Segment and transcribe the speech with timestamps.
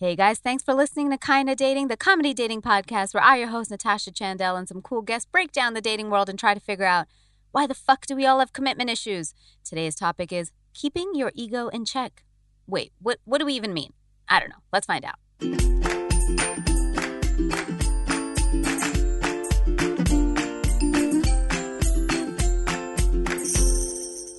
[0.00, 3.48] Hey guys, thanks for listening to Kinda Dating, the comedy dating podcast where I, your
[3.48, 6.60] host Natasha Chandel, and some cool guests break down the dating world and try to
[6.60, 7.08] figure out
[7.50, 9.34] why the fuck do we all have commitment issues?
[9.64, 12.22] Today's topic is keeping your ego in check.
[12.68, 13.92] Wait, what what do we even mean?
[14.28, 14.62] I don't know.
[14.72, 15.16] Let's find out.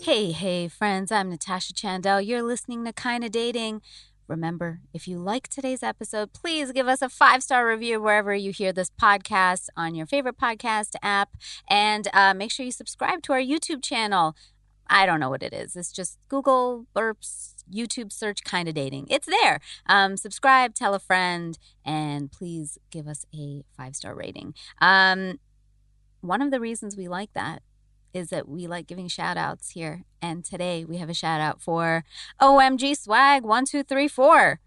[0.02, 2.26] Hey, hey, friends, I'm Natasha Chandel.
[2.26, 3.82] You're listening to Kinda Dating.
[4.30, 8.51] Remember, if you like today's episode, please give us a five star review wherever you
[8.51, 11.36] hear this podcast on your favorite podcast app.
[11.68, 14.36] And uh, make sure you subscribe to our YouTube channel.
[14.87, 15.75] I don't know what it is.
[15.75, 19.07] It's just Google burps, YouTube search Kinda Dating.
[19.10, 19.60] It's there.
[19.87, 24.54] Um, subscribe, tell a friend, and please give us a five star rating.
[24.79, 25.39] Um,
[26.21, 27.64] one of the reasons we like that
[28.14, 30.04] is that we like giving shout outs here.
[30.22, 32.04] And today we have a shout out for
[32.42, 34.59] OMG Swag 1234.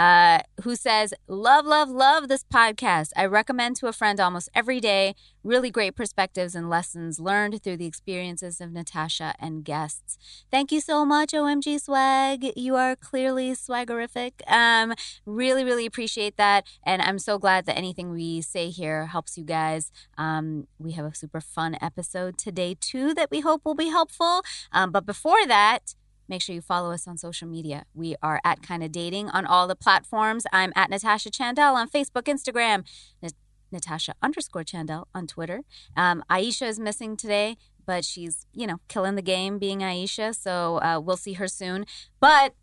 [0.00, 3.10] Uh, who says, Love, love, love this podcast.
[3.16, 5.14] I recommend to a friend almost every day.
[5.44, 10.16] Really great perspectives and lessons learned through the experiences of Natasha and guests.
[10.50, 12.46] Thank you so much, OMG Swag.
[12.56, 14.32] You are clearly swaggerific.
[14.46, 14.94] Um,
[15.26, 16.66] really, really appreciate that.
[16.82, 19.92] And I'm so glad that anything we say here helps you guys.
[20.16, 24.40] Um, we have a super fun episode today, too, that we hope will be helpful.
[24.72, 25.94] Um, but before that,
[26.30, 27.84] make sure you follow us on social media.
[27.92, 30.44] We are at Kinda Dating on all the platforms.
[30.52, 32.86] I'm at Natasha Chandel on Facebook, Instagram,
[33.20, 33.34] Nat-
[33.72, 35.62] Natasha underscore Chandel on Twitter.
[35.96, 40.34] Um, Aisha is missing today, but she's, you know, killing the game being Aisha.
[40.34, 41.84] So uh, we'll see her soon.
[42.20, 42.54] But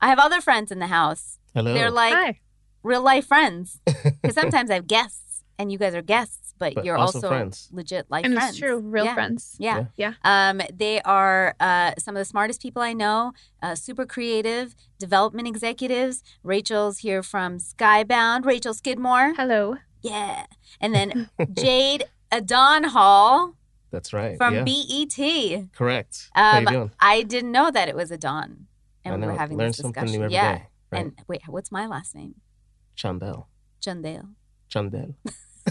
[0.00, 1.38] I have other friends in the house.
[1.54, 1.72] Hello.
[1.74, 2.40] They're like Hi.
[2.82, 3.80] real life friends.
[3.86, 5.29] Because sometimes I have guests
[5.60, 7.68] and you guys are guests, but, But you're also also, friends.
[7.72, 8.50] legit life And friends.
[8.50, 9.14] it's true, real Yeah.
[9.14, 9.56] friends.
[9.58, 9.84] Yeah.
[9.96, 10.14] Yeah.
[10.24, 15.46] Um, they are uh, some of the smartest people I know, uh, super creative, development
[15.48, 16.22] executives.
[16.42, 18.44] Rachel's here from Skybound.
[18.44, 19.34] Rachel Skidmore.
[19.36, 19.76] Hello.
[20.02, 20.46] Yeah.
[20.80, 23.54] And then Jade Adon Hall
[23.90, 24.36] That's right.
[24.38, 24.64] from yeah.
[24.64, 25.72] BET.
[25.72, 26.30] Correct.
[26.34, 26.90] How Um, you doing?
[27.00, 28.66] I didn't know that it was Adon.
[29.04, 29.26] And I we know.
[29.32, 30.20] were having Learn this something discussion.
[30.20, 30.58] new every yeah.
[30.58, 31.00] day, right?
[31.00, 32.34] And wait, what's my last name?
[32.96, 33.46] Chandel.
[33.80, 34.28] Jundale.
[34.68, 35.14] Chandel.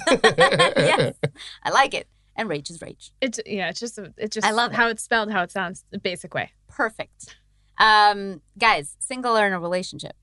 [0.23, 1.15] yes.
[1.63, 2.07] I like it.
[2.35, 3.11] And rage is rage.
[3.21, 3.69] It's yeah.
[3.69, 4.75] It's just it's just I love it.
[4.75, 6.51] how it's spelled, how it sounds, the basic way.
[6.69, 7.35] Perfect.
[7.79, 10.13] Um, guys, single or in a relationship?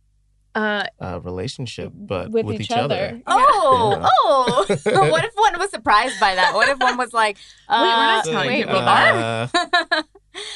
[0.54, 3.20] Uh, Uh, relationship, but with, with, each, other.
[3.26, 4.06] Oh, Yeah.
[4.10, 4.66] oh.
[5.10, 6.54] what if one was surprised by that?
[6.54, 7.36] What if one was like,
[7.68, 9.52] uh, Wait, we're not telling wait, people we that.
[9.52, 9.58] are?
[9.92, 10.02] Uh,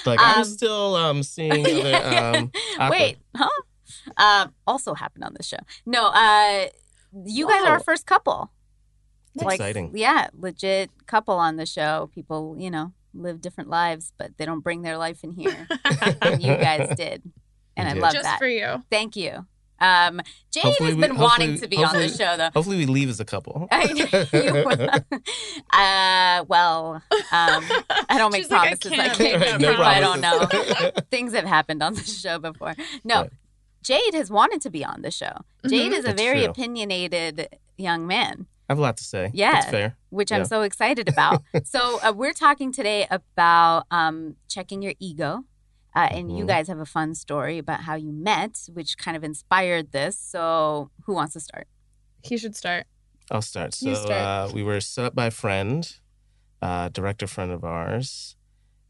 [0.06, 2.91] like Um, I'm still um seeing other um awkward.
[2.98, 3.48] Wait, huh?
[4.16, 5.58] Um, also happened on this show.
[5.84, 6.66] No, uh,
[7.26, 8.50] you guys are our first couple.
[9.34, 9.92] It's like, exciting.
[9.94, 12.10] Yeah, legit couple on the show.
[12.14, 15.66] People, you know, live different lives, but they don't bring their life in here.
[16.22, 17.22] and you guys did.
[17.76, 18.02] And I did.
[18.02, 18.38] love just that.
[18.38, 18.82] for you.
[18.90, 19.46] Thank you.
[19.82, 20.20] Um,
[20.52, 22.50] Jade Hopefully has we- been wanting to be on the show, though.
[22.52, 23.66] Hopefully we leave as a couple.
[23.72, 23.84] I,
[25.72, 27.02] uh, well, um,
[28.08, 28.92] I don't make She's like, I promises.
[28.92, 29.80] I can't can't, make no them.
[29.80, 30.90] I don't know.
[31.10, 32.74] Things have happened on the show before.
[33.04, 33.30] No, Right.
[33.82, 35.32] Jade has wanted to be on the show.
[35.66, 35.98] Jade Mhm.
[35.98, 36.50] is a It's very true.
[36.50, 37.48] opinionated
[37.78, 39.32] young man, I have a lot to say.
[39.34, 39.50] Yeah.
[39.54, 39.97] That's fair.
[40.10, 41.42] which I'm so excited about.
[41.64, 45.44] so uh, we're talking today about um, checking your ego.
[45.97, 46.48] Uh, and you Mhm.
[46.48, 50.16] guys have a fun story about how you met, which kind of inspired this.
[50.16, 51.66] So, who wants to start?
[52.22, 52.86] He should start.
[53.28, 53.75] I'll start.
[53.75, 54.10] So start.
[54.12, 55.92] Uh, we were set up by a friend,
[56.62, 58.37] uh, director friend of ours,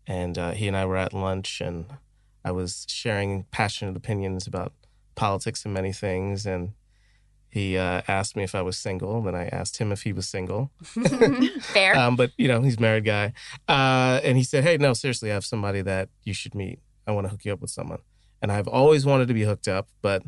[0.07, 1.87] and uh, he and I were at lunch, and
[2.45, 4.75] I was sharing passionate opinions about
[5.15, 6.73] politics and many things, and
[7.51, 9.21] he uh, asked me if I was single.
[9.23, 10.71] Then I asked him if he was single.
[11.61, 11.97] Fair.
[11.97, 13.33] Um, but you know, he's a married guy,
[13.69, 16.79] uh, and he said, "Hey, no, seriously, I have somebody that you should meet.
[17.07, 17.99] I want to hook you up with someone."
[18.43, 20.23] And I've always wanted to be hooked up, but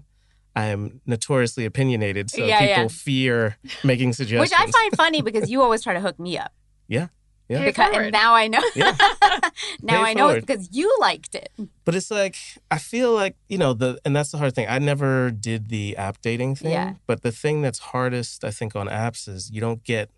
[0.54, 2.88] I am notoriously opinionated, so Yeah, people yeah.
[2.88, 4.50] fear making suggestions.
[4.50, 6.52] Which I find funny because you always try to hook me up.
[6.88, 7.08] Yeah.
[7.48, 7.64] Yeah.
[7.64, 8.62] Because, and now I know.
[8.74, 8.96] Yeah.
[9.82, 10.36] now I know forward.
[10.38, 11.50] it's because you liked it.
[11.84, 12.36] But it's like
[12.70, 14.66] I feel like you know the, and that's the hard thing.
[14.68, 16.70] I never did the app dating thing.
[16.72, 16.94] Yeah.
[17.06, 20.08] But the thing that's hardest, I think, on apps is you don't get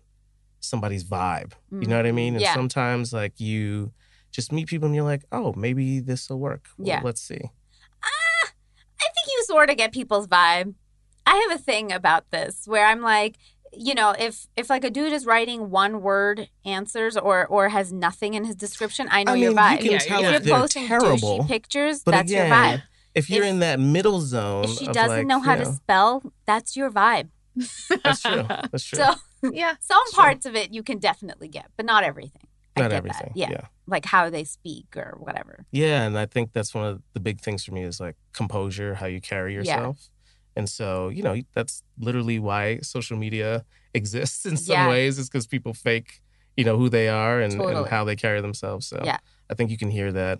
[0.59, 1.53] somebody's vibe.
[1.71, 2.35] You know what I mean?
[2.35, 2.45] And Mm.
[2.47, 2.53] Yeah.
[2.53, 3.91] sometimes like you
[4.31, 6.67] just meet people and you're like, oh, maybe this will work.
[6.77, 7.01] Well, Yeah.
[7.03, 7.41] Let's see.
[8.03, 8.47] Ah,
[8.99, 10.73] I think you sort of get people's vibe.
[11.27, 13.37] I have a thing about this where I'm like,
[13.77, 17.91] you know, if if like a dude is writing one word answers or or has
[17.93, 19.71] nothing in his description, I know I your vibe.
[19.73, 20.29] you can Yeah, tell yeah.
[20.31, 21.43] if if you're they're posting terrible.
[21.45, 22.83] pictures, But that's your vibe.
[23.13, 25.65] If you're If- in that middle zone, If she of doesn't like, know how you
[25.65, 27.29] to spell, that's your vibe.
[28.03, 28.43] that's true.
[28.71, 28.97] That's true.
[28.99, 29.15] So
[29.53, 29.75] yeah.
[29.79, 30.23] some Sure.
[30.23, 32.41] parts of it you can definitely get, but not everything.
[32.75, 33.27] I Not get everything.
[33.33, 33.37] That.
[33.37, 33.49] Yeah.
[33.51, 33.61] yeah.
[33.87, 35.65] Like how they speak or whatever.
[35.71, 38.95] Yeah, and I think that's one of the big things for me is like composure,
[38.95, 39.59] how you carry Yeah.
[39.59, 40.09] yourself.
[40.55, 44.89] And so, you know, that's literally why social media exists in some Yeah.
[44.89, 46.21] ways, is because people fake,
[46.57, 48.87] you know, who they are and, and how they carry themselves.
[48.87, 49.17] So Yeah.
[49.49, 50.39] I think you can hear that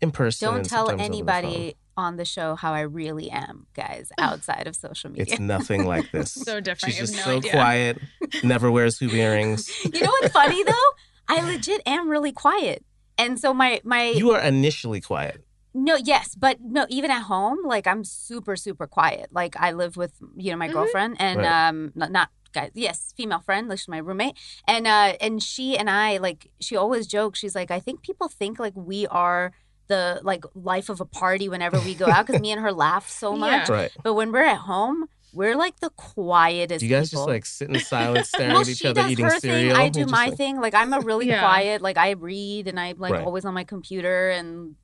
[0.00, 0.48] in person.
[0.52, 4.66] Don't tell sometimes over the anybody on the show how I really am, guys, outside
[4.68, 5.24] of social media.
[5.32, 6.32] It's nothing like this.
[6.32, 6.94] So different.
[6.94, 7.50] She's just no so idea.
[7.52, 7.98] quiet,
[8.44, 9.68] never wears hoop earrings.
[9.84, 10.90] you know what's funny though?
[11.28, 12.84] I legit am really quiet.
[13.18, 15.44] And so my my You are initially quiet.
[15.84, 19.26] No yes, but no even at home like I'm super super quiet.
[19.32, 20.72] Like I live with you know my Mhm.
[20.72, 21.68] girlfriend and Right.
[21.68, 24.34] um not, not guys yes female friend like she's my roommate
[24.66, 28.28] and uh and she and I like she always jokes she's like I think people
[28.28, 29.52] think like we are
[29.88, 33.08] the like life of a party whenever we go out because me and her laugh
[33.08, 33.68] so much.
[33.68, 33.74] Yeah.
[33.74, 33.90] Right.
[34.02, 36.80] But when we're at home, we're like the quietest.
[36.80, 37.24] Do you guys people.
[37.24, 39.74] just like sit in silence, staring well, at each she other, does eating her cereal?
[39.76, 39.84] thing.
[39.84, 40.60] I do my like- thing.
[40.60, 41.40] Like I'm a really Yeah.
[41.40, 41.80] quiet.
[41.82, 43.24] Like I read and I'm like Right.
[43.24, 44.74] always on my computer and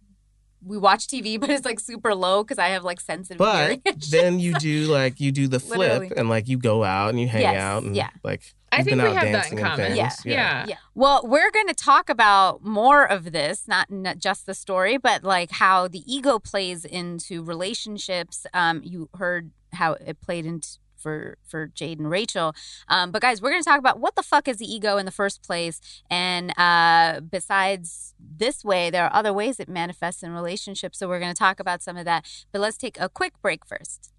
[0.65, 3.83] we watch TV, but it's like super low because I have like sensitive But hearing.
[4.11, 6.13] then you do like you do the flip Literally.
[6.17, 8.11] and like you go out and you hang Yes, out and yeah.
[8.23, 9.93] like I think we have that in dancing and common.
[9.95, 10.25] things.
[10.25, 10.67] Yeah.
[10.67, 10.77] Yeah.
[10.97, 15.23] Well, we're going to talk about more of this, not, not just the story, but
[15.23, 18.47] like how the ego plays into relationships.
[18.53, 22.49] Um, you heard how it played into for for Jade and Rachel.
[22.89, 25.05] Um, but guys, we're going to talk about what the fuck is the ego in
[25.07, 25.77] the first place,
[26.11, 30.99] and uh, besides this way, there are other ways it manifests in relationships.
[30.99, 32.27] So we're going to talk about some of that.
[32.51, 34.11] But let's take a quick break first.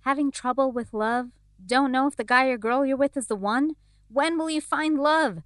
[0.00, 1.28] Having trouble with love?
[1.64, 3.76] Don't know if the guy or girl you're with is the one?
[4.08, 5.42] When will you find love?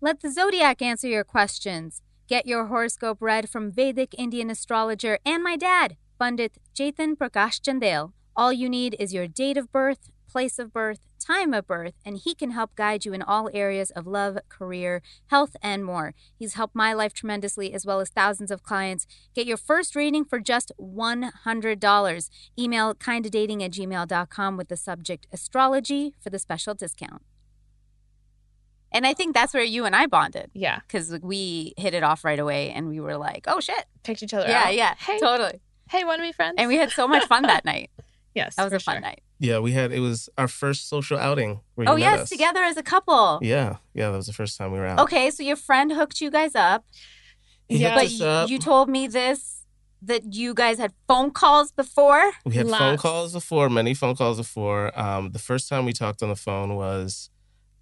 [0.00, 2.00] Let the zodiac answer your questions.
[2.26, 8.12] Get your horoscope read from Vedic Indian astrologer and my dad, Pandit Jathan Prakash Chandel.
[8.40, 12.16] All you need is your date of birth, place of birth, time of birth, and
[12.16, 16.14] he can help guide you in all areas of love, career, health, and more.
[16.38, 19.06] He's helped my life tremendously as well as thousands of clients.
[19.34, 22.30] Get your first reading for just $100.
[22.58, 27.20] Email kindadating at gmail.com with the subject astrology for the special discount.
[28.90, 30.78] And I think that's where you and I bonded Yeah.
[30.88, 33.84] because we hit it off right away and we were like, oh shit.
[34.02, 34.74] Picked each other Yeah, out.
[34.74, 35.60] yeah, Hey, totally.
[35.90, 36.54] hey, want to be friends?
[36.56, 37.90] And we had so much fun that night.
[38.34, 39.00] Yes, That was for a fun sure.
[39.02, 39.22] night.
[39.38, 41.60] Yeah, we had it was our first social outing.
[41.74, 42.28] Where you Oh, yes, us.
[42.30, 43.38] together as a couple.
[43.42, 45.00] Yeah, yeah, that was the first time we were out.
[45.00, 46.84] Okay, so your friend hooked you guys up,
[47.68, 47.94] He Yeah.
[47.94, 48.50] but us y- up.
[48.50, 49.56] you told me this
[50.02, 52.32] that you guys had phone calls before.
[52.44, 54.98] We had phone calls before, many phone calls before.
[54.98, 57.30] Um, the first time we talked on the phone was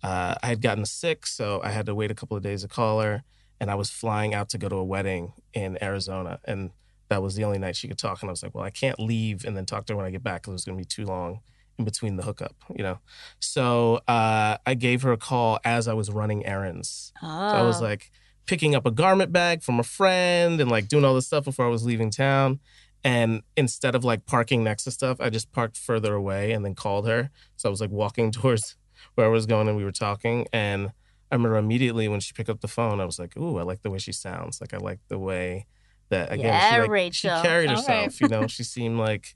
[0.02, 2.68] uh, I had gotten sick, so I had to wait a couple of days to
[2.68, 3.22] call her,
[3.60, 6.70] and I was flying out to go to a wedding in Arizona, and
[7.08, 8.22] that was the only night she could talk.
[8.22, 10.10] And I was like, well, I can't leave and then talk to her when I
[10.10, 11.40] get back because it was going to be too long
[11.78, 12.98] in between the hookup, you know.
[13.40, 17.12] So uh, I gave her a call as I was running errands.
[17.22, 18.10] Oh, So I was like
[18.46, 21.66] picking up a garment bag from a friend and like doing all this stuff before
[21.66, 22.60] I was leaving town.
[23.04, 26.74] And instead of like parking next to stuff, I just parked further away and then
[26.74, 27.30] called her.
[27.56, 28.76] So I was like walking towards
[29.14, 30.46] where I was going and we were talking.
[30.52, 30.92] And
[31.30, 33.82] I remember immediately when she picked up the phone, I was like, ooh, I like
[33.82, 34.60] the way she sounds.
[34.60, 35.66] Like I like the way
[36.10, 37.36] that again Yeah, she, like, Rachel.
[37.36, 37.88] she carried herself.
[37.88, 38.20] right.
[38.20, 39.34] You know, she seemed like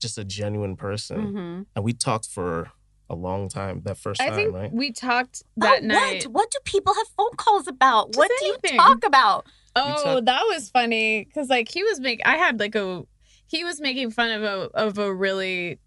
[0.00, 1.32] just a genuine person.
[1.32, 1.66] Mhm.
[1.76, 2.70] And we talked for
[3.08, 4.72] a long time that first I time, think right?
[4.72, 6.24] we talked that oh, night.
[6.24, 6.32] What?
[6.34, 8.08] What do people have phone calls about?
[8.12, 9.46] Just what do you talk about?
[9.76, 12.24] Oh, talk- that was funny because like he was making.
[12.26, 13.04] I had like a.
[13.46, 15.78] He was making fun of a of a really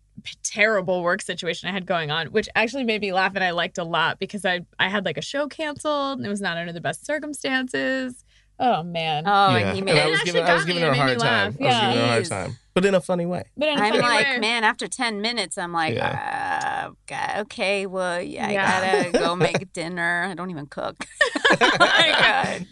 [0.44, 3.78] terrible work situation I had going on, which actually made me laugh and I liked
[3.78, 6.72] a lot because I I had like a show canceled and it was not under
[6.72, 8.24] the best circumstances.
[8.60, 9.24] Oh man.
[9.28, 9.58] Oh, yeah.
[9.58, 10.88] and he and made I was giving, I was giving me.
[10.88, 11.56] her a hard time.
[11.60, 11.62] laugh.
[11.62, 13.44] I was giving her a hard time, but in a funny way.
[13.58, 14.40] but in a I'm funny like, way.
[14.40, 18.66] man, after 10 minutes, I'm like, uh, okay, okay, well, yeah, Yeah.
[18.66, 20.28] I gotta go make dinner.
[20.30, 21.06] I don't even cook.
[21.52, 22.68] oh my God.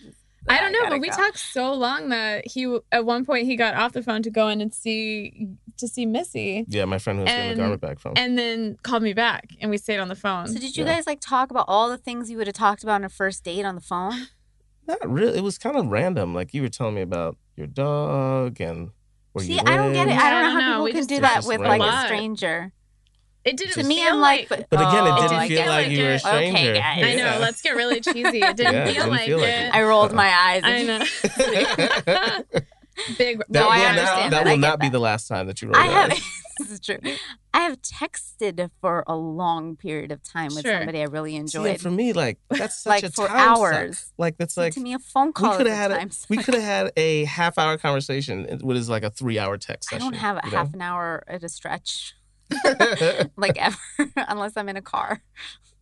[0.49, 1.15] I don't know, gotta but we go.
[1.15, 4.49] talked so long that he at one point he got off the phone to go
[4.49, 5.47] in and see
[5.77, 8.13] to see Missy, Yeah, my friend who was getting And- the garment bag from.
[8.17, 10.47] and then called me back, and we stayed on the phone.
[10.47, 10.95] So did you Yeah.
[10.95, 13.43] guys like talk about all the things you would have talked about on a first
[13.45, 14.27] date on the phone?
[14.87, 15.37] Not really.
[15.37, 16.33] It was kind of random.
[16.33, 18.89] Like you were telling me about your dog and
[19.31, 20.13] where See, you I don't get it.
[20.13, 20.65] I don't I know don't how know.
[20.73, 22.05] people We can just- do it's that just with like a Lot.
[22.05, 22.71] stranger.
[23.45, 25.67] it didn't To me, feel I'm like, But again, it oh, didn't I feel get
[25.69, 26.19] like you were a it.
[26.19, 26.57] stranger.
[26.59, 27.03] Okay, guys.
[27.03, 27.17] I know.
[27.25, 27.37] Yeah.
[27.39, 28.41] Let's get really cheesy.
[28.41, 29.65] It didn't Yeah, it feel didn't like feel like it.
[29.67, 29.75] it.
[29.75, 30.15] I rolled uh-uh.
[30.15, 30.61] my eyes.
[30.63, 30.99] I know.
[33.17, 33.39] Big.
[33.39, 34.47] That No, will I not, understand that that.
[34.47, 34.91] I will get not be that.
[34.91, 36.11] the last time that you roll I your have.
[36.11, 36.21] eyes.
[36.59, 36.97] this is true.
[37.53, 40.77] I have texted for a long period of time with Sure.
[40.79, 43.37] somebody I really See, enjoyed, and for me, like that's such like a for time
[43.37, 43.47] suck.
[43.57, 44.11] hours.
[44.17, 45.51] Like that's So like to me, a phone call.
[45.51, 48.59] we could have had a, we could have had a half hour conversation.
[48.61, 50.57] What is like a three hour text I don't have a you know?
[50.57, 52.13] half an hour at a stretch,
[53.37, 53.77] like ever,
[54.15, 55.21] unless I'm in a car.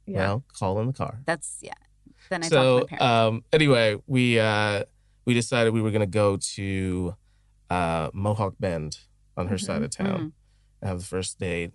[0.06, 0.18] Yeah.
[0.20, 1.20] Well, call in the car.
[1.26, 1.74] That's yeah.
[2.30, 3.06] Then I talk to my parents.
[3.06, 4.84] um anyway we uh
[5.26, 7.16] we decided we were gonna go to
[7.70, 9.00] uh mohawk bend
[9.38, 10.34] on her Mhm, side of town and
[10.84, 11.72] have the first date.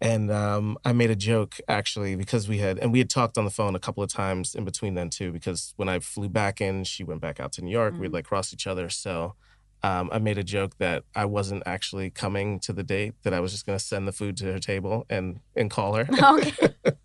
[0.00, 3.44] And um, I made a joke actually because we had and we had talked on
[3.44, 5.32] the phone a couple of times in between then too.
[5.32, 7.94] Because when I flew back in, she went back out to New York.
[7.98, 8.14] We'd Mhm.
[8.14, 8.88] like crossed each other.
[8.90, 9.34] So
[9.82, 13.14] um, I made a joke that I wasn't actually coming to the date.
[13.24, 15.94] That I was just going to send the food to her table and and call
[15.94, 16.06] her.
[16.22, 16.74] Okay.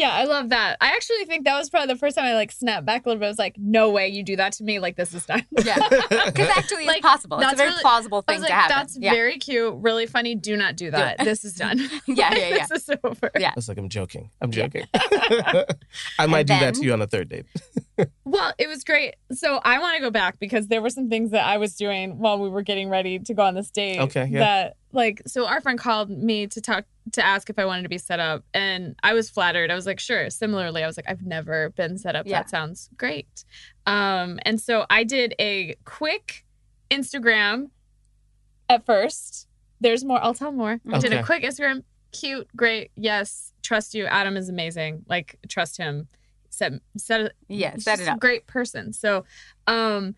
[0.00, 0.78] Yeah, I love that.
[0.80, 3.20] I actually think that was probably the first time I like snapped back a little
[3.20, 3.26] bit.
[3.26, 4.78] I was like, no way you do that to me.
[4.78, 5.46] Like, this is done.
[5.62, 5.76] Yeah.
[6.08, 7.36] Because actually, Like, it's possible.
[7.38, 8.76] It's a that's very really- plausible I thing was to happen.
[8.76, 9.12] that's yeah.
[9.12, 10.34] very cute, really funny.
[10.34, 11.20] Do not do that.
[11.20, 11.24] it.
[11.24, 11.78] This is done.
[12.06, 12.66] yeah, yeah, yeah.
[12.66, 13.30] this is over.
[13.38, 13.50] Yeah.
[13.50, 14.30] I was like, I'm joking.
[14.40, 14.68] I'm Yeah.
[14.68, 14.86] joking.
[16.18, 17.44] I might do that to you on a third date.
[18.24, 19.16] Well, it was great.
[19.32, 22.18] So I want to go back because there were some things that I was doing
[22.18, 23.98] while we were getting ready to go on this date.
[24.00, 24.38] Okay, yeah.
[24.40, 27.88] That like, so our friend called me to talk to ask if I wanted to
[27.88, 29.70] be set up, and I was flattered.
[29.70, 30.30] I was like, sure.
[30.30, 32.26] Similarly, I was like, I've never been set up.
[32.26, 32.40] Yeah.
[32.40, 33.44] That sounds great.
[33.86, 36.44] Um, and so I did a quick
[36.90, 37.70] Instagram
[38.68, 39.48] at first.
[39.80, 40.22] There's more.
[40.22, 40.80] I'll tell more.
[40.92, 41.84] I did a quick Instagram.
[42.12, 42.90] Cute, great.
[42.96, 44.04] Yes, trust you.
[44.06, 45.04] Adam is amazing.
[45.08, 46.08] Like, trust him.
[46.50, 48.20] Set set Yeah, He's set it a up.
[48.20, 48.92] great person.
[48.92, 49.24] So,
[49.66, 50.16] um,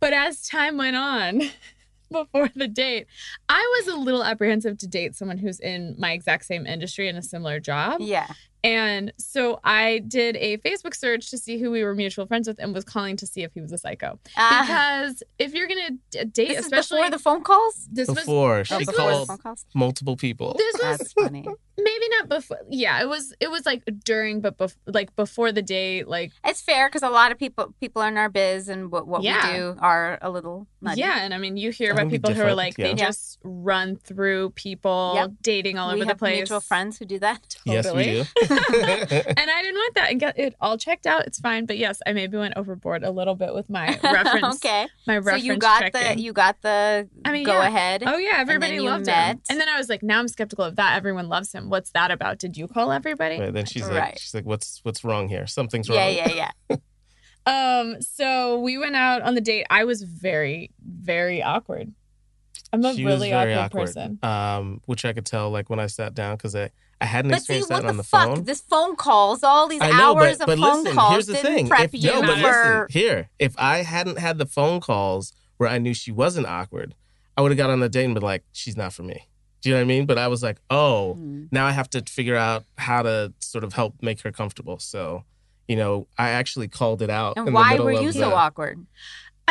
[0.00, 1.42] but as time went on,
[2.12, 3.06] before the date,
[3.48, 7.16] I was a little apprehensive to date someone who's in my exact same industry in
[7.16, 8.00] a similar job.
[8.00, 8.32] Yeah.
[8.62, 12.58] And so I did a Facebook search to see who we were mutual friends with
[12.58, 14.18] and was calling to see if he was a psycho.
[14.36, 17.88] Ah, Because if you're going to date, this is especially before the phone calls?
[17.90, 19.64] this Before Oh, she This before the called phone calls?
[19.74, 20.54] multiple people.
[20.58, 21.46] this was That's funny.
[21.78, 22.58] maybe not before.
[22.68, 26.60] Yeah, it was it was like during, but bef- like before the date, like It's
[26.60, 29.50] fair because a lot of people people are in our biz and what, what Yeah.
[29.52, 31.00] we do are a little nutty.
[31.00, 32.84] Yeah, and I mean, you hear about people who are like yeah.
[32.88, 33.06] they Yeah.
[33.06, 35.30] just run through people Yep.
[35.42, 36.36] dating all we over the have place.
[36.36, 37.56] mutual friends who do that.
[37.64, 38.24] Yes, we do.
[38.50, 41.26] and I didn't want that, and get it all checked out.
[41.26, 44.56] It's fine, but yes, I maybe went overboard a little bit with my reference.
[44.64, 44.86] okay.
[45.06, 45.42] my reference.
[45.42, 46.16] So you got checking.
[46.16, 47.66] the you got the I mean, go yeah.
[47.68, 48.02] ahead.
[48.06, 49.32] Oh yeah, everybody you loved met.
[49.36, 49.40] him.
[49.50, 50.96] And then I was like, now I'm skeptical of that.
[50.96, 51.70] Everyone loves him.
[51.70, 52.38] What's that about?
[52.38, 53.38] Did you call everybody?
[53.40, 53.94] Right, then she's Right.
[54.12, 55.46] like, she's like, what's what's wrong here?
[55.46, 55.98] Something's wrong.
[55.98, 56.76] yeah, yeah, yeah.
[57.46, 59.66] Um, so we went out on the date.
[59.70, 61.92] I was very, very awkward.
[62.72, 64.18] I'm a She was really very awkward, awkward, person.
[64.22, 67.38] um, which I could tell like when I sat down because I I hadn't But
[67.38, 68.44] see, experienced what that on the, the fuck?
[68.44, 71.54] This phone calls, all these know, hours but, of phone listen, calls here's the didn't
[71.54, 71.68] thing.
[71.68, 72.42] prep If, you no, but for.
[72.42, 76.94] listen, here, if I hadn't had the phone calls where I knew she wasn't awkward,
[77.36, 79.26] I would have got on the date and been like, she's not for me.
[79.62, 80.06] Do you know what I mean?
[80.06, 81.44] But I was like, oh, Hmm.
[81.50, 84.78] now I have to figure out how to sort of help make her comfortable.
[84.78, 85.24] So,
[85.68, 87.36] you know, I actually called it out.
[87.36, 88.86] And why were you so awkward?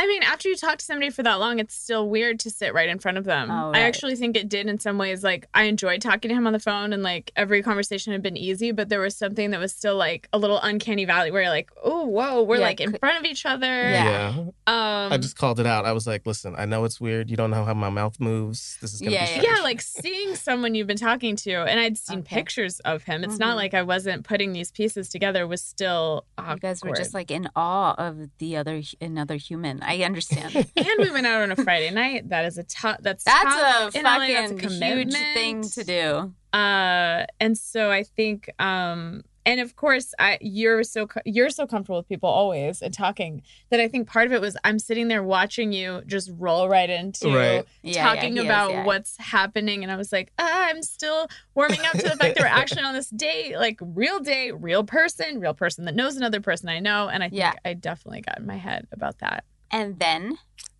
[0.01, 2.73] I mean, after you talk to somebody for that long, it's still weird to sit
[2.73, 3.51] right in front of them.
[3.51, 5.25] Oh, I actually think it did in some ways.
[5.25, 8.37] Like, I enjoyed talking to him on the phone, and like every conversation had been
[8.37, 11.51] easy, but there was something that was still like a little uncanny valley where you're
[11.51, 13.65] like, oh, whoa, we're Yeah, like in could- front of each other.
[13.67, 14.33] Yeah.
[14.35, 14.39] Yeah.
[14.67, 15.85] Um, I just called it out.
[15.85, 17.29] I was like, listen, I know it's weird.
[17.29, 18.77] You don't know how my mouth moves.
[18.81, 19.37] This is going to Yeah, be yeah.
[19.41, 19.57] strange.
[19.57, 22.37] yeah, like seeing someone you've been talking to, and I'd seen Okay.
[22.37, 23.25] pictures of him.
[23.25, 23.39] It's Mhm.
[23.39, 25.45] not like I wasn't putting these pieces together.
[25.45, 26.53] Was still awkward.
[26.55, 29.81] You guys were just like in awe of the other another human.
[29.89, 30.55] I understand.
[30.75, 32.29] and we went out on a Friday night.
[32.29, 32.97] That is a tough.
[33.01, 33.95] That's That's tough.
[33.95, 36.33] a In LA, that's a fucking huge thing to do.
[36.57, 41.97] uh and so i think um and of course i you're so you're so comfortable
[41.99, 45.21] with people always and talking that i think part of it was i'm sitting there
[45.21, 47.65] watching you just roll right into Right.
[47.83, 48.83] Yeah, talking yeah, he is, about yeah.
[48.83, 52.39] what's happening and i was like ah, i'm still warming up to the fact that
[52.39, 56.41] we're actually on this date like real date real person real person that knows another
[56.41, 57.53] person i know and i think Yeah.
[57.63, 60.37] i definitely got in my head about that And then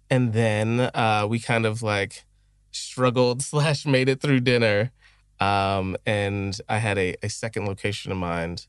[0.10, 2.24] And then uh, we kind of like
[2.72, 4.92] struggled slash made it through dinner.
[5.40, 8.68] Um, and I had a, a second location in mind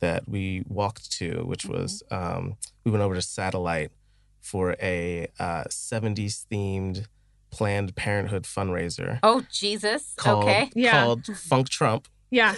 [0.00, 3.92] that we walked to, which was um, we went over to Satellite
[4.40, 7.06] for a uh, 70s themed
[7.50, 10.14] Planned Parenthood fundraiser oh Jesus.
[10.16, 10.70] called okay.
[10.74, 11.02] Yeah.
[11.04, 12.08] called Funk Trump.
[12.30, 12.54] yeah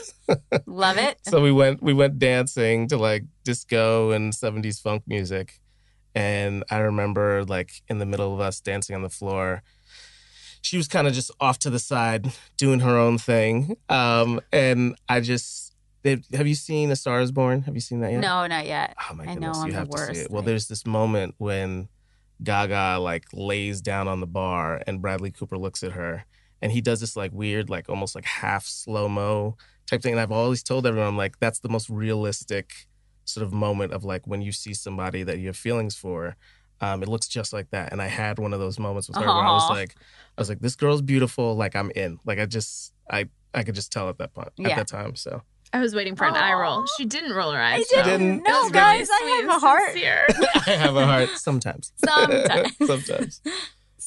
[0.67, 1.19] Love it.
[1.29, 5.61] So we went we went dancing to like disco and 70s funk music.
[6.15, 9.63] And I remember like in the middle of us dancing on the floor,
[10.63, 13.77] she was kind of just off to the side doing her own thing.
[13.89, 17.63] Um, and I just they- have you seen A Star is Born?
[17.63, 18.21] Have you seen that yet?
[18.21, 18.95] No, not yet.
[19.11, 20.31] Oh my I know goodness, I'm you the have to see it.
[20.31, 21.89] Well, there's this moment when
[22.43, 26.25] Gaga like lays down on the bar and Bradley Cooper looks at her
[26.63, 30.13] and he does this like weird, like almost like half slow mo type thing.
[30.13, 32.87] And I've always told everyone, I'm like, that's the most realistic
[33.25, 36.37] sort of moment of like when you see somebody that you have feelings for.
[36.83, 37.93] Um, it looks just like that.
[37.93, 39.95] And I had one of those moments with her where I was like,
[40.39, 41.55] I was like, this girl's beautiful.
[41.55, 42.19] Like I'm in.
[42.25, 45.15] Like I just, I, I could just tell at that point, at that time.
[45.15, 45.43] So
[45.75, 48.21] i was waiting for an eye roll she didn't roll her eyes I didn't.
[48.21, 49.83] Didn't- That No, was guys, really I have a heart.
[49.93, 50.27] sincere.
[50.67, 51.93] I have a heart sometimes.
[52.03, 52.77] Sometimes.
[52.87, 53.43] sometimes.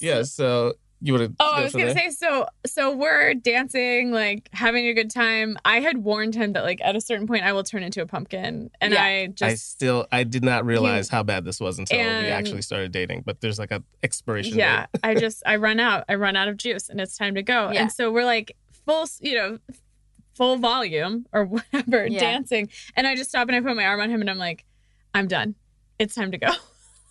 [0.01, 0.73] Yeah, so
[1.05, 1.33] you would have.
[1.39, 2.47] Oh, I was gonna say so.
[2.65, 5.57] So we're dancing, like having a good time.
[5.65, 8.05] I had warned him that, like, at a certain point, I will turn into a
[8.05, 9.03] pumpkin, and Yeah.
[9.03, 12.61] I just I still I did not realize how bad this was until we actually
[12.61, 13.23] started dating.
[13.25, 15.01] But there's like a expiration yeah, date.
[15.03, 16.05] I just I run out.
[16.07, 17.69] I run out of juice, and it's time to go.
[17.71, 17.81] Yeah.
[17.81, 18.55] And so we're like
[18.85, 19.59] full, you know,
[20.35, 21.43] full volume or
[21.73, 22.19] whatever, Yeah.
[22.21, 22.69] dancing.
[22.95, 24.63] And I just stop and I put my arm on him, and I'm like,
[25.13, 25.55] I'm done.
[25.99, 26.49] It's time to go.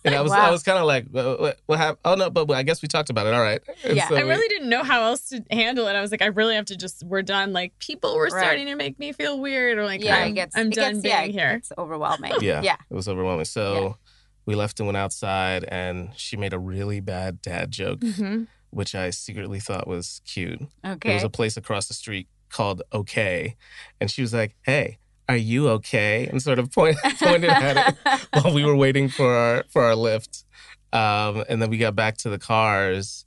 [0.05, 0.47] And I was Wow.
[0.47, 1.99] I was kind of like, what, what, what happened?
[2.03, 3.33] Oh no, but I guess we talked about it.
[3.33, 3.61] All right.
[3.85, 4.07] And Yeah.
[4.09, 5.93] so I we- really didn't know how else to handle it.
[5.93, 7.53] I was like, I really have to just, we're done.
[7.53, 8.43] Like, people were Right.
[8.43, 10.57] starting to make me feel weird, or like, yeah, I'm, it gets.
[10.57, 11.51] I'm it done gets, being yeah, here.
[11.57, 12.33] It's overwhelming.
[12.41, 12.61] Yeah.
[12.61, 12.75] yeah.
[12.89, 13.45] It was overwhelming.
[13.45, 13.97] So
[14.45, 18.47] we left and went outside, and she made a really bad dad joke, Mhm.
[18.71, 20.61] which I secretly thought was cute.
[20.85, 23.55] Okay, there was a place across the street called OK,
[24.01, 24.97] and she was like, "Hey,
[25.29, 29.33] are you okay?" And sort of point, pointed at it while we were waiting for
[29.33, 30.45] our for our lift.
[30.91, 33.25] Um, and then we got back to the cars,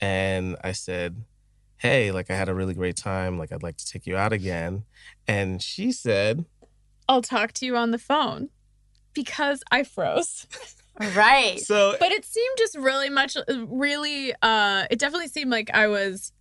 [0.00, 1.24] and I said,
[1.76, 3.38] "Hey, like I had a really great time.
[3.38, 4.84] Like I'd like to take you out again."
[5.26, 6.46] And she said,
[7.08, 8.50] I'll talk to you on the phone
[9.14, 10.46] because I froze.
[11.16, 11.58] right.
[11.58, 16.32] "So But it seemed just really much, really, uh, it definitely seemed like I was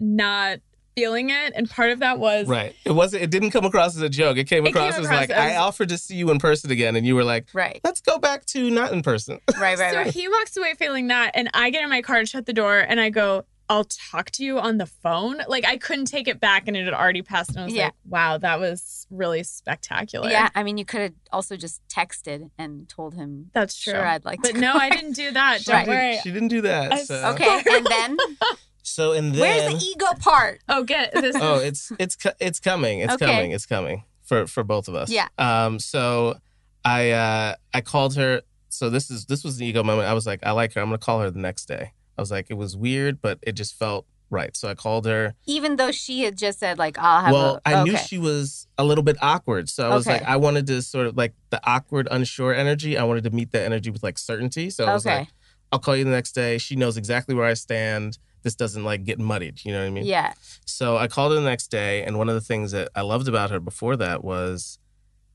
[0.00, 0.60] not
[0.96, 1.52] feeling it.
[1.54, 2.74] And part of that was, Right.
[2.84, 3.22] It wasn't.
[3.22, 4.36] It didn't come across as a joke.
[4.36, 6.38] It came It came across as across like as- I offered to see you in
[6.38, 7.80] person again, and you were like, Right.
[7.84, 9.78] "Let's go back to not in person." Right.
[9.78, 9.90] Right.
[9.92, 10.06] so Right.
[10.14, 11.32] he walks away feeling that.
[11.34, 14.30] And I get in my car and shut the door and I go, I'll talk
[14.32, 15.38] to you on the phone.
[15.48, 17.50] Like I couldn't take it back and it had already passed.
[17.52, 17.84] And I was Yeah.
[17.84, 20.28] like, wow, that was really spectacular.
[20.28, 20.50] Yeah.
[20.54, 23.50] I mean, you could have also just texted and told him.
[23.54, 23.94] That's true.
[23.94, 24.60] Sure, I'd like but to.
[24.60, 25.62] no, I didn't do that.
[25.62, 26.18] She Don't did- worry.
[26.22, 27.06] She didn't do that.
[27.06, 27.14] So.
[27.32, 27.62] Okay.
[27.70, 28.16] And then
[28.86, 30.60] So and then where's the ego part?
[30.68, 31.34] Oh, get this.
[31.40, 33.00] oh, it's it's it's coming.
[33.00, 33.26] It's Okay.
[33.26, 33.50] coming.
[33.52, 35.10] It's coming for for both of us.
[35.10, 35.28] Yeah.
[35.38, 35.78] Um.
[35.78, 36.36] So
[36.84, 38.42] I uh I called her.
[38.68, 40.08] So this is this was the ego moment.
[40.08, 40.80] I was like, I like her.
[40.80, 41.92] I'm gonna call her the next day.
[42.18, 44.56] I was like, it was weird, but it just felt right.
[44.56, 45.34] So I called her.
[45.46, 48.66] Even though she had just said like, "I'll have well, a." I knew she was
[48.76, 49.68] a little bit awkward.
[49.70, 50.18] So I was Okay.
[50.18, 52.98] like, I wanted to sort of like the awkward, unsure energy.
[52.98, 54.68] I wanted to meet that energy with like certainty.
[54.70, 55.18] So I was Okay.
[55.20, 55.28] like,
[55.72, 56.58] I'll call you the next day.
[56.58, 58.18] She knows exactly where I stand.
[58.44, 59.64] This doesn't like get muddied.
[59.64, 60.04] You know what I mean?
[60.04, 60.34] yeah.
[60.66, 63.26] So I called her the next day, and one of the things that I loved
[63.26, 64.78] about her before that was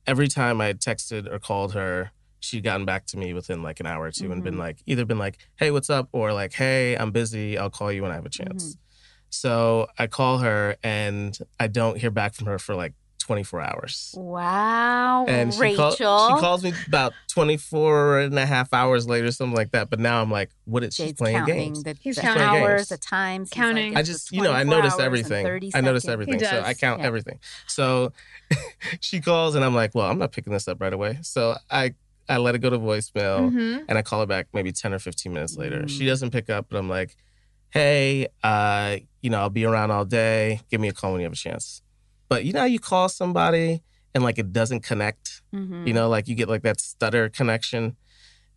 [0.07, 3.79] every time I had texted or called her, she'd gotten back to me within like
[3.81, 4.59] an hour or 2 and been Mhm.
[4.59, 7.57] like, either been like, "Hey, what's up?" or like, "Hey, I'm busy.
[7.57, 8.77] I'll call you when I have a chance."
[9.29, 12.93] So I call her, and I don't hear back from her for like
[13.29, 14.15] 24 hours.
[14.17, 15.91] Wow, And she, Rachel.
[15.95, 19.91] call- she calls me about 24 and a half hours later, something like that.
[19.91, 21.83] But now I'm like, what is she playing counting games?
[21.83, 22.89] the, He's the counting hours, games.
[22.89, 23.93] the times, Counting.
[23.93, 25.71] Like, I just, you know, I 24 notice everything.
[25.75, 26.39] I notice everything.
[26.39, 27.05] So I count Yeah.
[27.05, 27.39] everything.
[27.67, 28.13] So
[28.99, 31.19] she calls and I'm like, well, I'm not picking this up right away.
[31.21, 31.93] So I,
[32.27, 33.85] I let it go to voicemail Mhm.
[33.87, 35.81] and I call her back maybe 10 or 15 minutes later.
[35.83, 35.89] Mm.
[35.89, 37.15] She doesn't pick up, but I'm like,
[37.69, 40.61] hey, uh, you know, I'll be around all day.
[40.71, 41.83] Give me a call when you have a chance.
[42.29, 45.41] But you know how you call somebody and like it doesn't connect?
[45.53, 45.85] Mhm.
[45.87, 47.97] You know, like you get like that stutter connection.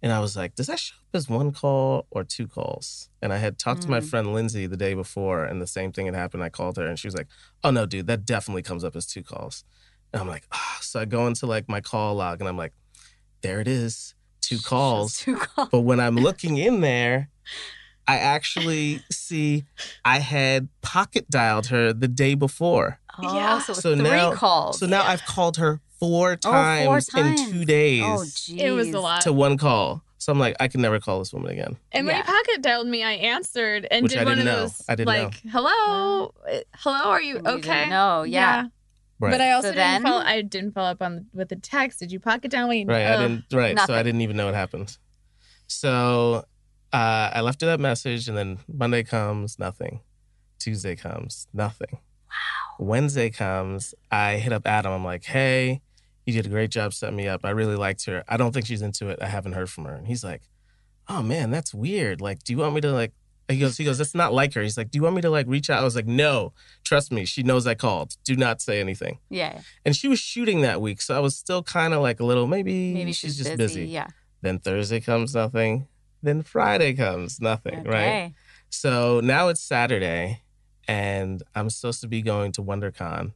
[0.02, 3.08] And I was like, does that show up as one call or two calls?
[3.22, 4.04] And I had talked to my Mm.
[4.04, 6.42] friend Lindsay the day before, and the same thing had happened.
[6.42, 7.28] I called her, and she was like,
[7.62, 9.62] oh no, dude, that definitely comes up as two calls.
[10.12, 10.78] And I'm like, ah.
[10.80, 12.72] So I go into like my call log, and I'm like,
[13.42, 15.18] there it is, two Just calls.
[15.18, 15.68] Two calls.
[15.70, 17.30] But when I'm looking in there,
[18.08, 19.64] I actually see
[20.04, 22.98] I had pocket dialed her the day before.
[23.18, 23.58] Oh, Yeah.
[23.60, 24.78] so, So three now- calls.
[24.80, 25.10] So now Yeah.
[25.10, 27.50] I've called her four times, in times.
[27.50, 28.60] two days Oh, geez.
[28.60, 29.20] It was a lot.
[29.22, 30.02] to one call.
[30.18, 31.76] So I'm like, I can never call this woman again.
[31.92, 32.22] And when Yeah.
[32.22, 34.60] he pocket dialed me, I answered and Which did I one of didn't know.
[34.62, 38.66] those I didn't like, "Hello, Uh, hello, are you You didn't okay?" know, yeah.
[39.20, 39.30] Right.
[39.32, 40.24] But I also So didn't then- follow.
[40.24, 42.00] I didn't follow up on with the text.
[42.00, 42.68] Did you pocket down?
[42.68, 43.06] Wait, right.
[43.06, 43.44] I didn't.
[43.52, 43.78] Right.
[43.86, 44.96] So I didn't even know what happened.
[45.68, 46.44] So
[46.92, 50.00] uh, I left her that message, and then Monday comes, nothing.
[50.58, 51.98] Tuesday comes, nothing.
[52.28, 52.86] Wow.
[52.86, 54.92] Wednesday comes, I hit up Adam.
[54.92, 55.80] I'm like, hey,
[56.24, 57.40] you did a great job setting me up.
[57.44, 58.24] I really liked her.
[58.28, 59.18] I don't think she's into it.
[59.20, 59.94] I haven't heard from her.
[59.94, 60.42] And he's like,
[61.08, 62.20] oh man, that's weird.
[62.20, 63.12] Like, do you want me to like?
[63.48, 64.62] He goes, he goes, that's not like her.
[64.62, 65.80] He's like, do you want me to like reach out?
[65.80, 66.52] I was like, no,
[66.84, 67.24] trust me.
[67.24, 68.16] She knows I called.
[68.24, 69.18] Do not say anything.
[69.28, 69.60] Yeah.
[69.84, 72.46] And she was shooting that week, so I was still kind of like a little
[72.46, 73.80] maybe, Maybe she's, she's, just busy.
[73.80, 73.92] busy.
[73.92, 74.06] Yeah.
[74.42, 75.88] Then Thursday comes nothing.
[76.22, 78.32] Then Friday comes nothing, right?
[78.70, 80.42] So now it's Saturday
[80.88, 83.32] and I'm supposed to be going to WonderCon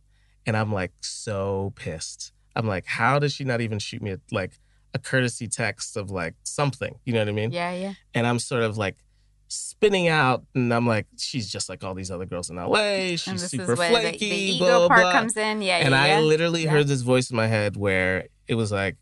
[0.46, 2.32] and I'm like so pissed.
[2.54, 4.58] I'm like, how does she not even shoot me a, like
[4.94, 6.94] a courtesy text of like something?
[7.04, 7.50] You know what I mean?
[7.50, 7.72] Yeah.
[7.72, 7.92] Yeah.
[8.14, 8.96] And I'm sort of like
[9.48, 13.16] spinning out and I'm like, she's just like all these other girls in LA.
[13.16, 14.18] She's super flaky.
[14.18, 15.12] the, the ego blah, part blah.
[15.12, 15.60] comes in.
[15.60, 15.78] Yeah.
[15.78, 16.20] And yeah, I yeah.
[16.20, 16.70] literally Yeah.
[16.70, 18.96] heard this voice in my head where it was like,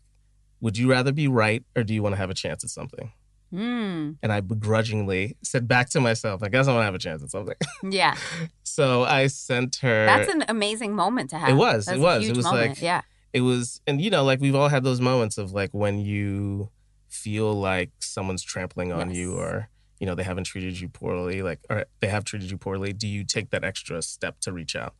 [0.59, 3.11] would you rather be right or do you want to have a chance at something?
[3.53, 4.17] Mm.
[4.21, 7.31] And I begrudgingly said back to myself, I guess I'm gonna have a chance at
[7.31, 7.55] something.
[7.89, 8.15] Yeah.
[8.63, 10.05] so I sent her.
[10.05, 11.49] That's an amazing moment to have.
[11.49, 12.27] It was, it was.
[12.27, 12.69] It was moment.
[12.69, 13.01] like- yeah.
[13.33, 16.69] it was and you know like we've all had those moments of like when you
[17.07, 21.59] feel like someone's trampling on you or you know they haven't treated you poorly like
[21.69, 24.93] or they have treated you poorly do you take that extra step to reach out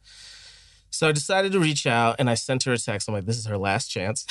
[0.90, 3.38] so i decided to reach out and i sent her a text i'm like this
[3.38, 4.26] is her last chance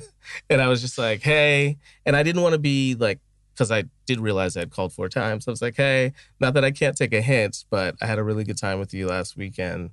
[0.50, 3.20] and i was just like hey and i didn't want to be like
[3.58, 6.64] because i did realize i had called four times i was like hey not that
[6.64, 9.36] i can't take a hint but i had a really good time with you last
[9.36, 9.90] weekend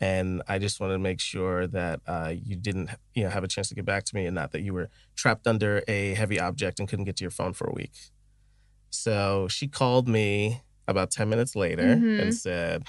[0.00, 3.48] and I just wanted to make sure that uh, you didn't, you know, have a
[3.48, 6.38] chance to get back to me, and not that you were trapped under a heavy
[6.38, 7.92] object and couldn't get to your phone for a week.
[8.90, 12.20] So she called me about ten minutes later Mhm.
[12.20, 12.88] and said,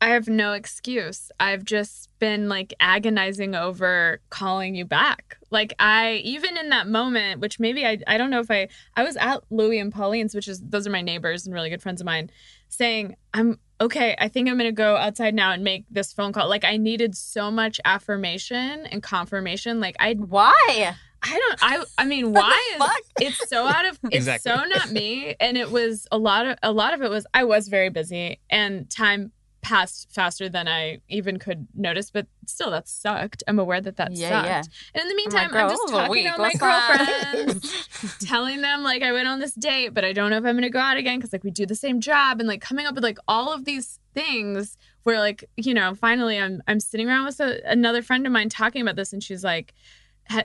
[0.00, 1.30] I have no excuse.
[1.40, 5.38] I've just been like agonizing over calling you back.
[5.50, 9.02] Like I even in that moment, which maybe I I don't know if I I
[9.04, 12.00] was at Louie and Pauline's, which is those are my neighbors and really good friends
[12.00, 12.30] of mine,
[12.68, 16.48] saying, I'm okay, I think I'm gonna go outside now and make this phone call.
[16.48, 19.80] Like I needed so much affirmation and confirmation.
[19.80, 20.94] Like I Why?
[21.22, 23.00] I don't I I mean why is fuck?
[23.20, 24.52] it's so out of it's Exactly.
[24.52, 27.44] so not me and it was a lot of a lot of it was I
[27.44, 29.32] was very busy and time
[29.66, 33.42] passed faster than I even could notice but still that sucked.
[33.48, 34.46] I'm aware that that Yeah, sucked.
[34.46, 34.62] Yeah.
[34.94, 38.82] and in the I'm meantime like, I'm just was talking to my girlfriends telling them
[38.82, 40.96] like I went on this date but I don't know if I'm gonna go out
[40.96, 43.52] again because like we do the same job and like coming up with like all
[43.52, 48.02] of these things where like you know finally I'm I'm sitting around with a, another
[48.02, 49.74] friend of mine talking about this and she's like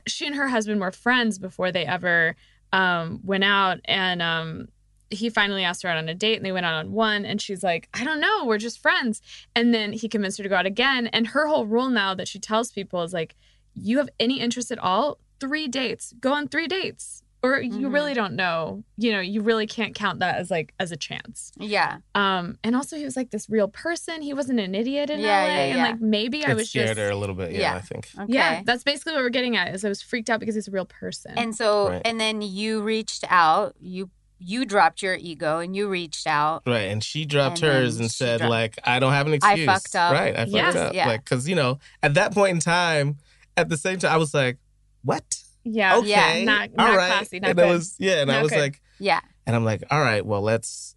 [0.07, 2.35] she and her husband were friends before they ever
[2.73, 4.67] um, went out and um,
[5.11, 7.41] he finally asked her out on a date and they went out on one and
[7.41, 9.21] she's like i don't know we're just friends
[9.55, 12.27] and then he convinced her to go out again and her whole rule now that
[12.27, 13.35] she tells people is like
[13.75, 17.93] you have any interest at all three dates go on three dates or you Mhm.
[17.93, 21.51] really don't know you know you really can't count that as like as a chance
[21.57, 21.97] Yeah.
[22.13, 25.41] um and also he was like this real person he wasn't an idiot in Yeah,
[25.41, 27.51] LA yeah, and like maybe i was scared just her a little bit.
[27.51, 27.75] Yeah, Yeah.
[27.75, 28.07] I think.
[28.19, 28.25] Okay.
[28.33, 30.71] yeah that's basically what we're getting at is i was freaked out because he's a
[30.71, 32.01] real person And so, Right.
[32.05, 33.75] and then you reached out.
[33.79, 34.09] You
[34.43, 36.63] you dropped your ego and you reached out.
[36.65, 39.35] Right, and she dropped And hers and said, dropped- like, I don't have an I
[39.35, 39.65] excuse.
[39.65, 40.13] fucked up.
[40.13, 40.93] Right, I fucked Yes, up.
[40.93, 41.07] yeah.
[41.07, 43.17] Like, because you know, at that point in time,
[43.57, 44.57] at the same time, I was like,
[45.03, 45.23] what?
[45.63, 47.11] yeah Okay, Yeah, not, not right.
[47.11, 48.59] classy not and good I was, yeah, and I was good.
[48.59, 49.19] like, Yeah.
[49.45, 50.95] And I'm like, all right, well, let's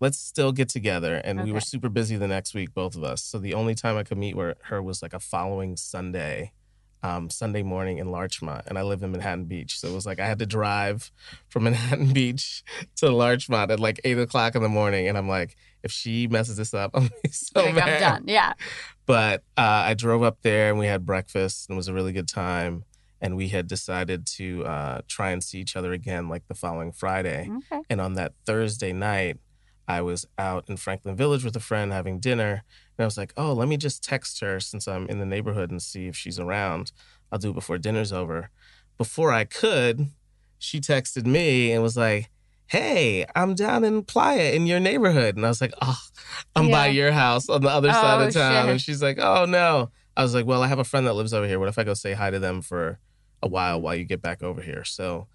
[0.00, 1.16] let's still get together.
[1.16, 3.22] And we were super busy the next week, both of us.
[3.22, 6.52] So the only time I could meet were, her was like a following Sunday,
[7.02, 8.64] um, Sunday morning in Larchmont.
[8.66, 9.78] And I live in Manhattan Beach.
[9.78, 11.10] So it was like I had to drive
[11.48, 12.62] from Manhattan Beach
[12.96, 15.08] to Larchmont at like eight o'clock in the morning.
[15.08, 17.88] And I'm like, if she messes this up, I'm so like, mad.
[17.88, 18.24] I'm done.
[18.26, 18.54] Yeah.
[19.06, 22.12] But uh, I drove up there and we had breakfast and it was a really
[22.12, 22.84] good time.
[23.20, 26.92] And we had decided to uh, try and see each other again like the following
[26.92, 27.50] Friday.
[27.72, 27.82] Okay.
[27.90, 29.38] And on that Thursday night,
[29.88, 32.62] I was out in Franklin Village with a friend having dinner.
[32.98, 35.70] And I was like, oh, let me just text her since I'm in the neighborhood
[35.70, 36.90] and see if she's around.
[37.30, 38.50] I'll do it before dinner's over.
[38.96, 40.08] Before I could,
[40.58, 42.28] she texted me and was like,
[42.66, 45.36] hey, I'm down in Playa in your neighborhood.
[45.36, 45.98] And I was like, oh,
[46.56, 48.64] I'm by your house on the other side Oh, of town.
[48.64, 48.70] shit.
[48.72, 49.90] And she's like, oh, no.
[50.16, 51.60] I was like, well, I have a friend that lives over here.
[51.60, 52.98] What if I go say hi to them for
[53.42, 54.82] a while while you get back over here?
[54.84, 55.28] So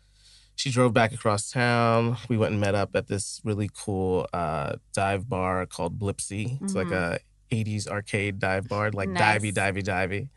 [0.55, 2.17] she drove back across town.
[2.27, 6.61] We went and met up at this really cool uh, dive bar called Blipsy.
[6.61, 7.19] It's like a
[7.53, 9.41] 80s arcade dive bar, like Nice.
[9.41, 10.27] divey, divey, divey.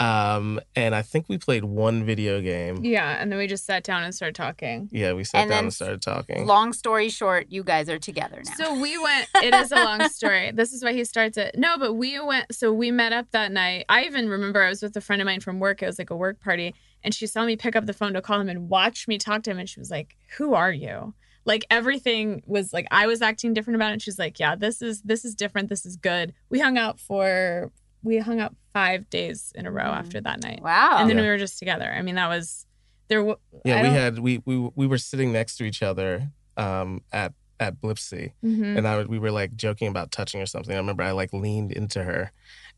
[0.00, 2.84] Um, and I think we played one video game.
[2.84, 4.88] Yeah, and then we just sat down and started talking.
[4.92, 6.46] Yeah, we sat And down then and started talking.
[6.46, 8.52] Long story short, you guys are together now.
[8.56, 9.26] So we went.
[9.42, 10.52] It is a long story.
[10.58, 11.56] This is why he starts it.
[11.58, 12.54] No, but we went.
[12.54, 13.86] So we met up that night.
[13.88, 15.82] I even remember I was with a friend of mine from work.
[15.82, 18.22] It was like a work party, and she saw me pick up the phone to
[18.22, 21.14] call him and watch me talk to him, and she was like, "Who are you?"
[21.48, 24.02] Like everything was like I was acting different about it.
[24.02, 25.68] She's like, "Yeah, this is this is different.
[25.68, 29.90] This is good." We hung out for we hung out five days in a row
[29.90, 29.96] Mhm.
[30.02, 30.98] after that night, wow.
[31.00, 31.22] and then Yeah.
[31.24, 31.90] we were just together.
[31.92, 32.66] I mean, that was
[33.08, 33.20] there.
[33.20, 37.02] w- yeah, I we had we we we were sitting next to each other um,
[37.12, 38.76] at at Blipsy, Mhm.
[38.78, 40.74] and I we were like joking about touching or something.
[40.74, 42.30] I remember I like leaned into her,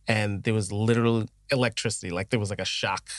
[0.08, 3.10] and there was literal electricity, like there was like a shock,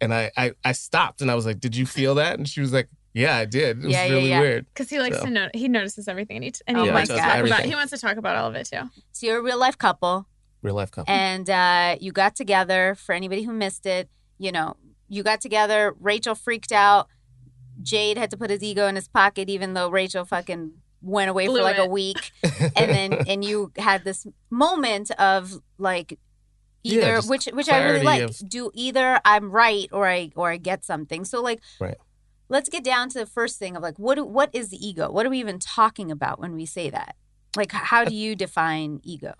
[0.00, 2.60] and I I, I stopped and I was like, "Did you feel that?" And she
[2.60, 3.78] was like, "Yeah, I did.
[3.78, 4.40] It was Yeah, yeah, really yeah.
[4.40, 6.90] weird." Because he likes So- to know, he notices everything, and he, and Oh he
[6.90, 7.16] my to God.
[7.16, 7.38] talk about.
[7.38, 7.68] Everything.
[7.70, 8.90] He wants to talk about all of it too.
[9.12, 10.26] so you're a real life couple.
[10.62, 11.12] Real life couple.
[11.12, 12.94] and uh, you got together.
[12.94, 14.76] For anybody who missed it, you know,
[15.08, 15.94] you got together.
[15.98, 17.08] Rachel freaked out.
[17.82, 21.46] Jade had to put his ego in his pocket, even though Rachel fucking went away
[21.46, 22.30] Blew for like a week.
[22.76, 26.18] And then, and you had this moment of like,
[26.84, 28.22] either just which which I really like.
[28.22, 31.24] of- Do either I'm right or I or I get something.
[31.24, 31.96] So like, Right.
[32.50, 35.10] Let's get down to the first thing of like what do, what is the ego?
[35.10, 37.16] What are we even talking about when we say that?
[37.56, 39.34] Like how do you define ego?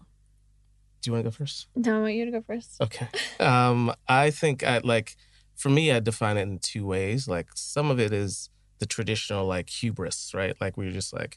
[1.03, 1.66] Do you want to go first?
[1.77, 2.81] No, I want you to go first.
[2.81, 3.09] Okay.
[3.38, 5.16] Um, I think I like
[5.57, 7.29] for me, I define it in two ways.
[7.29, 10.55] Like some of it is the traditional like hubris, right?
[10.61, 11.37] Like where you're just like,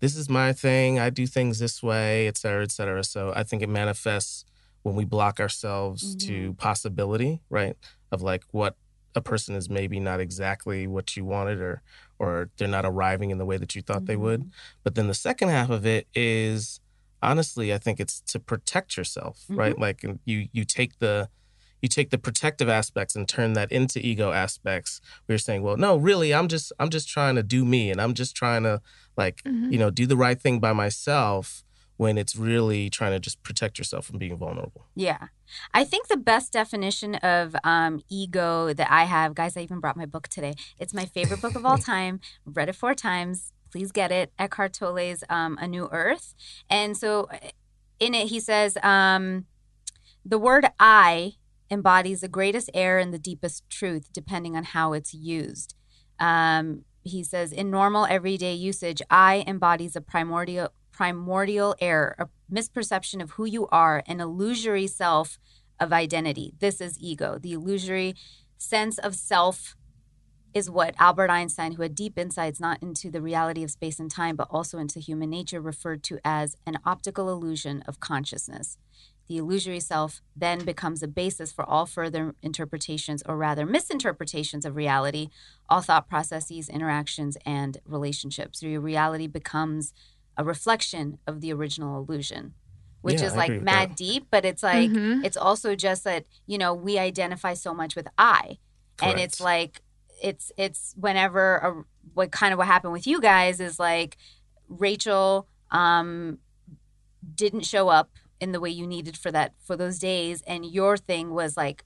[0.00, 0.98] this is my thing.
[0.98, 3.02] I do things this way, et cetera, et cetera.
[3.02, 4.44] So I think it manifests
[4.82, 7.76] when we block ourselves to possibility, right?
[8.12, 8.76] Of like what
[9.16, 11.82] a person is maybe not exactly what you wanted or
[12.18, 14.40] or they're not arriving in the way that you thought they would.
[14.40, 14.50] Mm-hmm.
[14.84, 16.80] But then the second half of it is
[17.22, 19.56] honestly, I think it's to protect yourself, mm-hmm.
[19.56, 19.78] right?
[19.78, 21.28] Like you you take the
[21.82, 25.00] you take the protective aspects and turn that into ego aspects.
[25.26, 28.00] Where you're saying, well, no, really, I'm just I'm just trying to do me, and
[28.00, 28.80] I'm just trying to
[29.16, 29.72] like mm-hmm.
[29.72, 31.64] you know do the right thing by myself.
[31.96, 34.86] When it's really trying to just protect yourself from being vulnerable.
[34.94, 35.28] Yeah.
[35.72, 39.96] I think the best definition of um, ego that I have, guys, I even brought
[39.96, 40.54] my book today.
[40.78, 42.20] It's my favorite book of all time.
[42.44, 43.52] Read it four times.
[43.72, 44.32] Please get it.
[44.38, 46.34] Eckhart Tolle's um, A New Earth.
[46.68, 47.38] And so uh,
[47.98, 49.46] in it, he says, um,
[50.24, 51.34] the word I
[51.70, 55.74] embodies the greatest error and the deepest truth, depending on how it's used.
[56.18, 63.22] Um, he says, in normal everyday usage, I embodies a primordial primordial error, a misperception
[63.22, 65.38] of who you are, an illusory self
[65.78, 66.54] of identity.
[66.58, 67.38] This is ego.
[67.38, 68.14] The illusory
[68.56, 69.76] sense of self
[70.54, 74.10] is what Albert Einstein, who had deep insights not into the reality of space and
[74.10, 78.78] time, but also into human nature, referred to as an optical illusion of consciousness.
[79.28, 84.76] The illusory self then becomes a basis for all further interpretations, or rather misinterpretations of
[84.76, 85.28] reality,
[85.68, 88.62] all thought processes, interactions, and relationships.
[88.62, 89.92] Your reality becomes
[90.36, 92.54] a reflection of the original illusion,
[93.00, 93.96] which Yeah, is I like mad that.
[93.96, 95.24] deep, but it's like, Mhm.
[95.24, 98.58] it's also just that, you know, we identify so much with I.
[99.02, 99.82] And it's like,
[100.22, 104.16] it's, it's whenever, a, what kind of what happened with you guys is like
[104.68, 106.38] Rachel um,
[107.34, 110.42] didn't show up in the way you needed for that, for those days.
[110.46, 111.84] And your thing was like,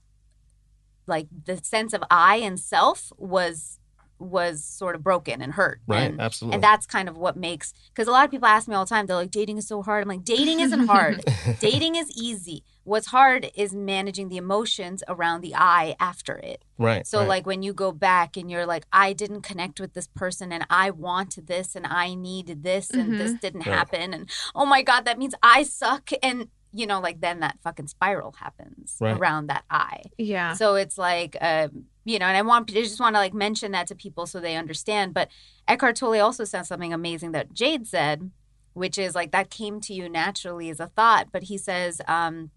[1.07, 3.79] like the sense of I and self was
[4.21, 5.81] was sort of broken and hurt.
[5.87, 6.01] Right.
[6.11, 6.55] And, Absolutely.
[6.55, 8.89] and that's kind of what makes because a lot of people ask me all the
[8.89, 10.03] time, they're like, dating is so hard.
[10.03, 11.23] I'm like, dating isn't hard.
[11.59, 12.63] dating is easy.
[12.83, 16.63] What's hard is managing the emotions around the I after it.
[16.77, 17.05] right.
[17.05, 17.27] So right.
[17.27, 20.65] like when you go back and you're like, I didn't connect with this person and
[20.69, 23.37] I want this and I need this and this mm-hmm.
[23.39, 23.75] didn't Right.
[23.75, 27.57] happen and oh my god, that means I suck and you know like then that
[27.63, 29.17] fucking spiral happens Right.
[29.17, 30.03] around that I.
[30.17, 30.53] Yeah.
[30.53, 33.71] So it's like, um, you know, and I want I just want to like mention
[33.73, 35.13] that to people so they understand.
[35.13, 35.29] But
[35.67, 38.31] Eckhart Tolle also said something amazing that Jade said,
[38.73, 41.27] which is like that came to you naturally as a thought.
[41.31, 42.51] But he says, um,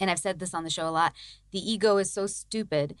[0.00, 1.12] and I've said this on the show a lot,
[1.52, 2.96] the ego is so stupid.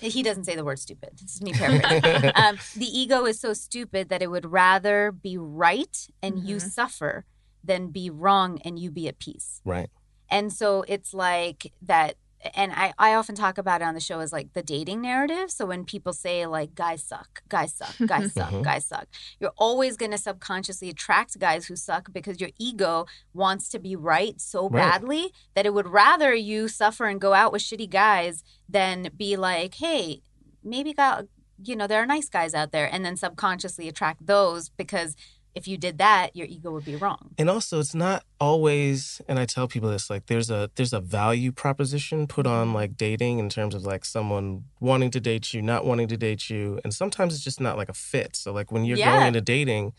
[0.00, 1.10] He doesn't say the word stupid.
[1.20, 2.30] This is me paraphrasing.
[2.36, 6.70] um, the ego is so stupid that it would rather be right and you Mhm.
[6.70, 7.24] suffer
[7.64, 9.60] than be wrong and you be at peace.
[9.64, 9.90] right.
[10.30, 12.16] And so it's like that
[12.54, 15.50] and I, I often talk about it on the show as like the dating narrative.
[15.50, 18.62] So when people say like guys suck, guys suck, guys suck, Mhm.
[18.62, 19.08] guys suck,
[19.40, 24.40] you're always gonna subconsciously attract guys who suck because your ego wants to be right
[24.40, 24.82] so Right.
[24.82, 29.36] badly that it would rather you suffer and go out with shitty guys than be
[29.36, 30.22] like, hey,
[30.62, 31.24] maybe got
[31.64, 35.16] you know, there are nice guys out there and then subconsciously attract those because
[35.54, 37.34] if you did that, your ego would be wrong.
[37.38, 41.00] And also it's not always and I tell people this like there's a there's a
[41.00, 42.54] value proposition put Mm-hmm.
[42.54, 46.16] on like dating in terms of like someone wanting to date you, not wanting to
[46.16, 48.36] date you, and sometimes it's just not like a fit.
[48.36, 49.12] So like when you're Yeah.
[49.12, 49.92] going into dating,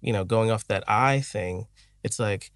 [0.00, 1.66] you know, going off that I thing,
[2.04, 2.50] it's like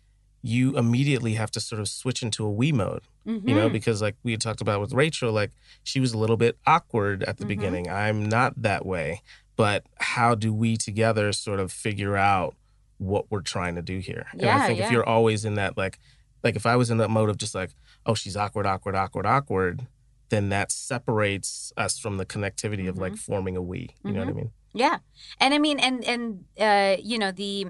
[0.44, 3.72] you immediately have to sort of switch into a we mode, you know, Mhm.
[3.72, 5.52] because like we had talked about with Rachel, like
[5.84, 7.48] she was a little bit awkward at the Mhm.
[7.48, 7.88] beginning.
[7.88, 9.22] I'm not that way,
[9.56, 12.54] but how do we together sort of figure out
[12.98, 14.26] what we're trying to do here?
[14.32, 14.86] and Yeah, I think yeah.
[14.86, 15.98] if you're always in that like
[16.44, 17.70] like if I was in that mode of just like,
[18.04, 19.86] oh, she's awkward, awkward, awkward, awkward,
[20.30, 23.02] then that separates us from the connectivity of Mm-hmm.
[23.02, 23.90] like forming a we.
[24.04, 24.50] You know what I mean?
[24.74, 24.98] Yeah,
[25.38, 27.66] and I mean, and and uh, you know the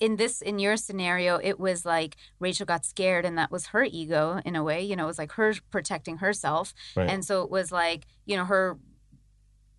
[0.00, 3.84] in this in your scenario, it was like Rachel got scared, and that was her
[3.84, 4.82] ego in a way.
[4.82, 7.08] You know, it was like her protecting herself, Right.
[7.10, 8.78] and so it was like you know her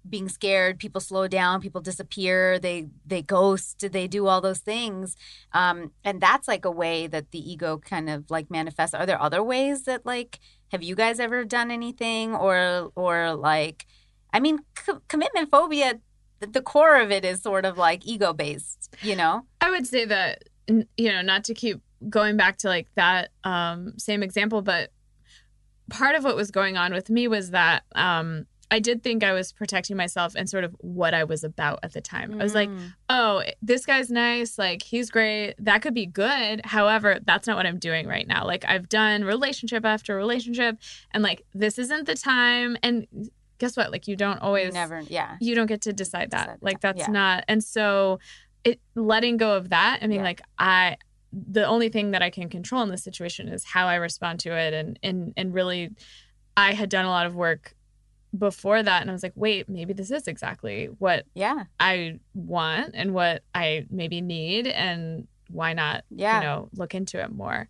[0.07, 5.15] being scared people slow down people disappear they they ghost they do all those things.
[5.53, 8.93] Um and that's like a way that the ego kind of like manifests.
[8.93, 10.39] Are there other ways that like
[10.71, 12.35] have you guys ever done anything?
[12.35, 13.85] Or or like
[14.31, 15.99] i mean co- commitment phobia
[16.39, 19.45] the, core of it is sort of like ego based you know?
[19.59, 23.93] I would say that you know, not to keep going back to like that um
[23.97, 24.91] same example, but
[25.89, 29.33] part of what was going on with me was that um I did think I
[29.33, 32.39] was protecting myself and sort of what I was about at the time.
[32.39, 32.93] I was like, Mm.
[33.09, 34.57] oh, this guy's nice.
[34.59, 35.55] Like, he's great.
[35.57, 36.65] That could be good.
[36.65, 38.45] However, that's not what I'm doing right now.
[38.45, 40.77] Like, I've done relationship after relationship,
[41.11, 42.77] and like, this isn't the time.
[42.83, 43.07] And
[43.57, 43.91] guess what?
[43.91, 45.37] Like, you don't You always never, yeah.
[45.41, 46.45] you don't get to decide that.
[46.45, 47.07] Decide like that's yeah.
[47.11, 48.19] not and so
[48.63, 50.23] it letting go of that, I mean Yeah.
[50.23, 50.97] like I
[51.31, 54.51] the only thing that I can control in this situation is how I respond to
[54.55, 55.89] it and and and really
[56.57, 57.73] I had done a lot of work
[58.37, 61.63] before that and I was like, wait, maybe this is exactly what Yeah.
[61.79, 66.35] I want and what I maybe need and why not Yeah.
[66.39, 67.67] you know look into it more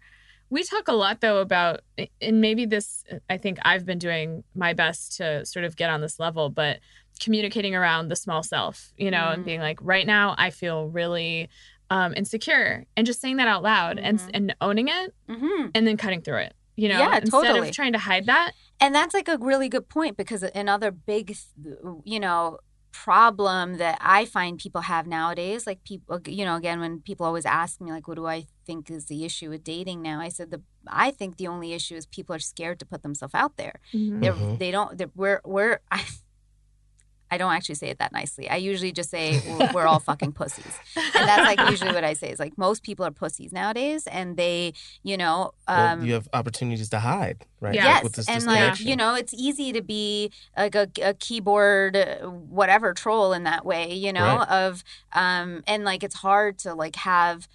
[0.50, 1.80] we talk a lot though about
[2.22, 6.02] and maybe this i think i've been doing my best to sort of get on
[6.02, 6.80] this level but
[7.22, 9.46] communicating around the small self you know and Mhm.
[9.46, 11.48] being like right now i feel really
[11.90, 14.30] um, insecure and just saying that out loud and Mhm.
[14.34, 17.70] and owning it hmm and then cutting through it you know Yeah, instead totally.
[17.70, 21.26] of trying to hide that And that's like a really good point because another big,
[22.14, 22.42] you know,
[22.92, 27.46] problem that I find people have nowadays, like people, you know, again, when people always
[27.46, 30.20] ask me, like, what do I think is the issue with dating now?
[30.20, 33.36] I said, the, I think the only issue is people are scared to put themselves
[33.36, 33.76] out there.
[33.94, 34.60] They're, Mhm.
[34.62, 36.02] They don't, they're, we're, we're, I,
[37.32, 38.50] I don't actually say it that nicely.
[38.50, 40.82] I usually just say we're, we're all fucking pussies.
[41.16, 44.36] And that's like usually what I say is like most people are pussies nowadays and
[44.38, 47.76] they, you know, um, well, you have opportunities to hide, right?
[47.76, 47.84] Yeah.
[47.86, 48.88] Yes, with this and like disconnection.
[48.90, 53.94] you know, it's easy to be like a, a keyboard whatever troll in that way,
[53.94, 54.50] you know, Right.
[54.50, 57.48] of um, and like it's hard to like have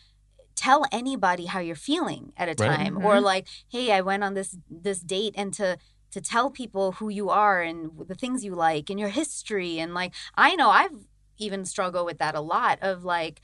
[0.57, 2.79] tell anybody how you're feeling at a Right.
[2.79, 3.23] time, or Mhm.
[3.23, 5.79] like, hey, I went on this this date, and to
[6.15, 9.95] to tell people who you are and the things you like and your history, and
[9.95, 11.07] like I know I've
[11.39, 13.41] even struggled with that a lot of like,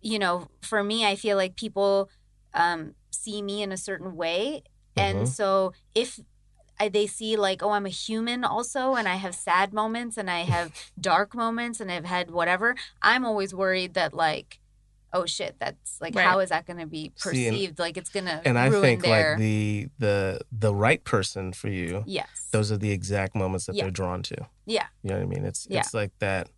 [0.00, 2.10] you know, for me, I feel like people
[2.54, 4.62] um, see me in a certain way
[4.96, 5.28] and Mhm.
[5.28, 6.20] so if
[6.92, 10.40] they see like oh i'm a human also and i have sad moments and i
[10.40, 14.59] have dark moments and i've had whatever i'm always worried that like
[15.12, 16.24] oh shit that's like Right.
[16.24, 18.70] how is that going to be See, and- perceived like it's going to and I
[18.70, 23.34] think their like the the the right person for you, yes those are the exact
[23.34, 23.84] moments that Yeah.
[23.84, 24.46] they're drawn to.
[24.66, 25.44] yeah You know what I mean?
[25.44, 25.80] It's Yeah.
[25.80, 26.48] it's like that.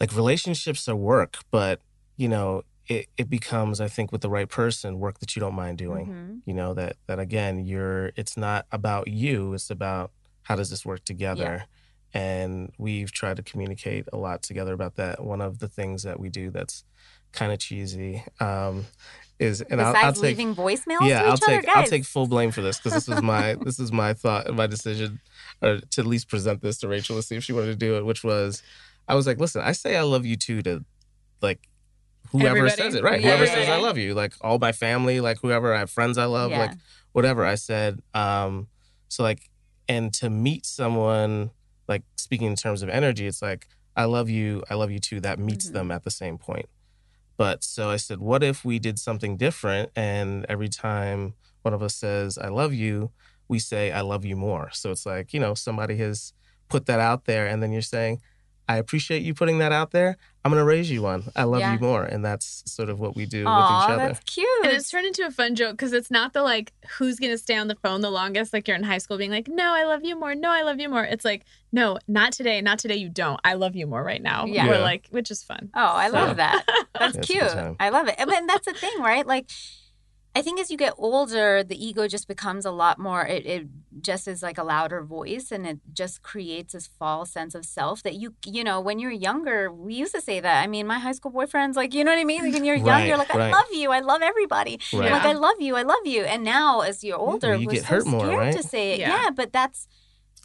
[0.00, 1.80] Like relationships are work, but
[2.16, 5.54] you know it it becomes I think with the right person work that you don't
[5.54, 6.06] mind doing.
[6.06, 6.40] Mhm.
[6.46, 9.54] You know that that again you're it's not about you.
[9.54, 10.12] It's about
[10.42, 11.66] how does this work together.
[12.14, 15.22] And we've tried to communicate a lot together about that.
[15.22, 16.84] One of the things that we do that's
[17.32, 18.86] kind of cheesy um,
[19.38, 21.74] is, and I'll, besides I'll take leaving voicemails yeah, to I'll each other take guys
[21.76, 24.56] I'll take full blame for this because this was my this is my thought and
[24.56, 25.20] my decision,
[25.62, 27.96] or to at least present this to Rachel to see if she wanted to do
[27.96, 28.04] it.
[28.04, 28.62] Which was,
[29.06, 30.84] I was like, listen, I say I love you too to,
[31.40, 31.60] like,
[32.32, 32.76] whoever Everybody?
[32.82, 33.20] says it, right?
[33.20, 33.74] Yeah, whoever yeah, says yeah.
[33.74, 36.58] I love you, like all my family, like whoever I have friends I love, Yeah.
[36.60, 36.72] like
[37.12, 37.44] whatever.
[37.44, 38.68] I said, um,
[39.08, 39.48] so like,
[39.88, 41.50] and to meet someone,
[41.86, 45.20] like speaking in terms of energy, it's like I love you, I love you too.
[45.20, 45.72] That meets Mhm.
[45.72, 46.66] them at the same point.
[47.38, 49.90] But so I said, what if we did something different?
[49.96, 53.12] And every time one of us says, I love you,
[53.48, 54.68] we say, I love you more.
[54.72, 56.34] So it's like, you know, somebody has
[56.68, 58.20] put that out there, and then you're saying,
[58.68, 60.16] I appreciate you putting that out there.
[60.44, 61.24] I'm going to raise you one.
[61.34, 61.72] I love Yeah.
[61.74, 62.04] you more.
[62.04, 63.96] And that's sort of what we do with each other.
[63.96, 67.18] that's cute And it's turned into a fun joke because it's not the like who's
[67.18, 69.74] gonna stay on the phone the longest, like you're in high school being like, No,
[69.74, 71.04] I love you more, no, I love you more.
[71.04, 73.40] It's like, no, not today, not today, you don't.
[73.44, 74.46] I love you more right now.
[74.46, 74.68] Yeah.
[74.68, 75.70] We're like, which is fun.
[75.74, 76.64] oh i So- love that
[76.98, 79.26] that's Yeah, it's a good cute i love it and and that's the thing right
[79.26, 79.50] like
[80.38, 83.22] I think as you get older, the ego just becomes a lot more.
[83.26, 83.66] It, it
[84.00, 88.02] just is like a louder voice, and it just creates this false sense of self
[88.04, 90.62] that you, you know, when you're younger, we used to say that.
[90.62, 92.44] I mean, my high school boyfriends, like, you know what I mean?
[92.44, 93.52] Like, when you're young, you're like, I right.
[93.52, 95.10] love you, I love everybody, Right.
[95.10, 96.22] like, I love you, I love you.
[96.22, 98.56] And now, as you're older, you we're get so hurt more, scared right?
[98.56, 99.00] to say it.
[99.00, 99.24] Yeah.
[99.24, 99.88] Yeah, but that's.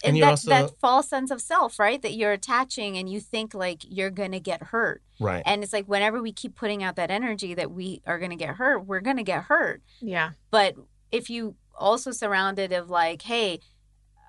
[0.03, 2.01] And that, you're also- that false sense of self, right?
[2.01, 5.01] That you're attaching and you think like you're gonna get hurt.
[5.19, 5.43] Right.
[5.45, 8.35] And it's like whenever we keep putting out that energy that we are going to
[8.35, 9.81] get hurt, we're going to get hurt.
[10.01, 10.31] Yeah.
[10.51, 10.75] But
[11.11, 13.59] if you also surround it of like, hey,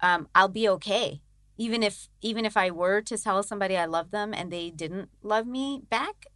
[0.02, 1.20] um, I'll be okay.
[1.56, 5.08] Even if even if I were to tell somebody I love them and they didn't
[5.22, 6.26] love me back,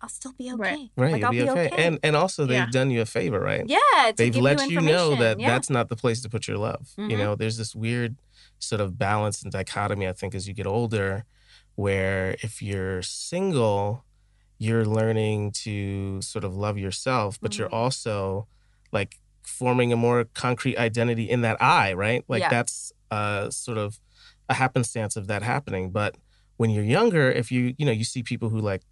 [0.00, 0.58] I'll still be okay.
[0.62, 0.90] Right.
[0.96, 1.12] Right.
[1.12, 1.70] Like you'll I'll be okay.
[1.86, 2.70] And and also they've Yeah.
[2.70, 3.64] done you a favor, right?
[3.68, 5.48] yeah, to They've give let you, you, know that yeah.
[5.50, 6.88] that's not the place to put your love.
[6.96, 7.18] You Mhm.
[7.18, 8.16] know, there's this weird
[8.62, 11.24] sort of balance and dichotomy, I think, as you get older,
[11.74, 14.04] where if you're single,
[14.58, 17.72] you're learning to sort of love yourself, but you're Mhm.
[17.82, 18.46] also
[18.92, 22.24] like forming a more concrete identity in that I, right?
[22.28, 22.48] Like Yeah.
[22.50, 23.98] that's uh, sort of
[24.48, 25.90] a happenstance of that happening.
[25.90, 26.16] But
[26.56, 28.82] when you're younger, if you, you know, you see people who like,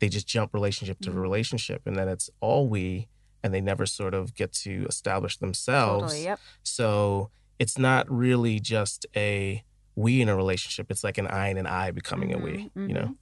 [0.00, 1.20] they just jump relationship to Mhm.
[1.20, 3.08] relationship and then it's all we
[3.42, 6.02] and they never sort of get to establish themselves.
[6.12, 6.24] totally.
[6.24, 6.40] Yep.
[6.64, 9.62] So it's not really just a
[9.96, 10.86] we in a relationship.
[10.90, 12.70] It's like an I and an I becoming a we.
[12.76, 13.00] Mhm, You know.
[13.02, 13.16] mhm.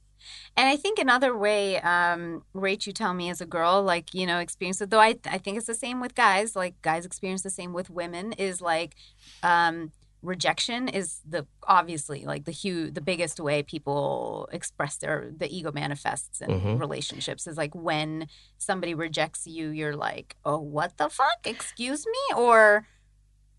[0.57, 4.25] And I think another way, um, Rach, you tell me as a girl, like, you
[4.25, 7.43] know, experience it, though I, I think it's the same with guys, like guys experience
[7.43, 8.95] the same with women, is like
[9.43, 9.91] um,
[10.23, 15.71] rejection is the obviously like the huge, the biggest way people express their, the ego
[15.71, 16.79] manifests in Mhm.
[16.79, 18.27] relationships is like when
[18.57, 21.39] somebody rejects you, you're like, oh, what the fuck?
[21.45, 22.35] Excuse me?
[22.35, 22.87] Or,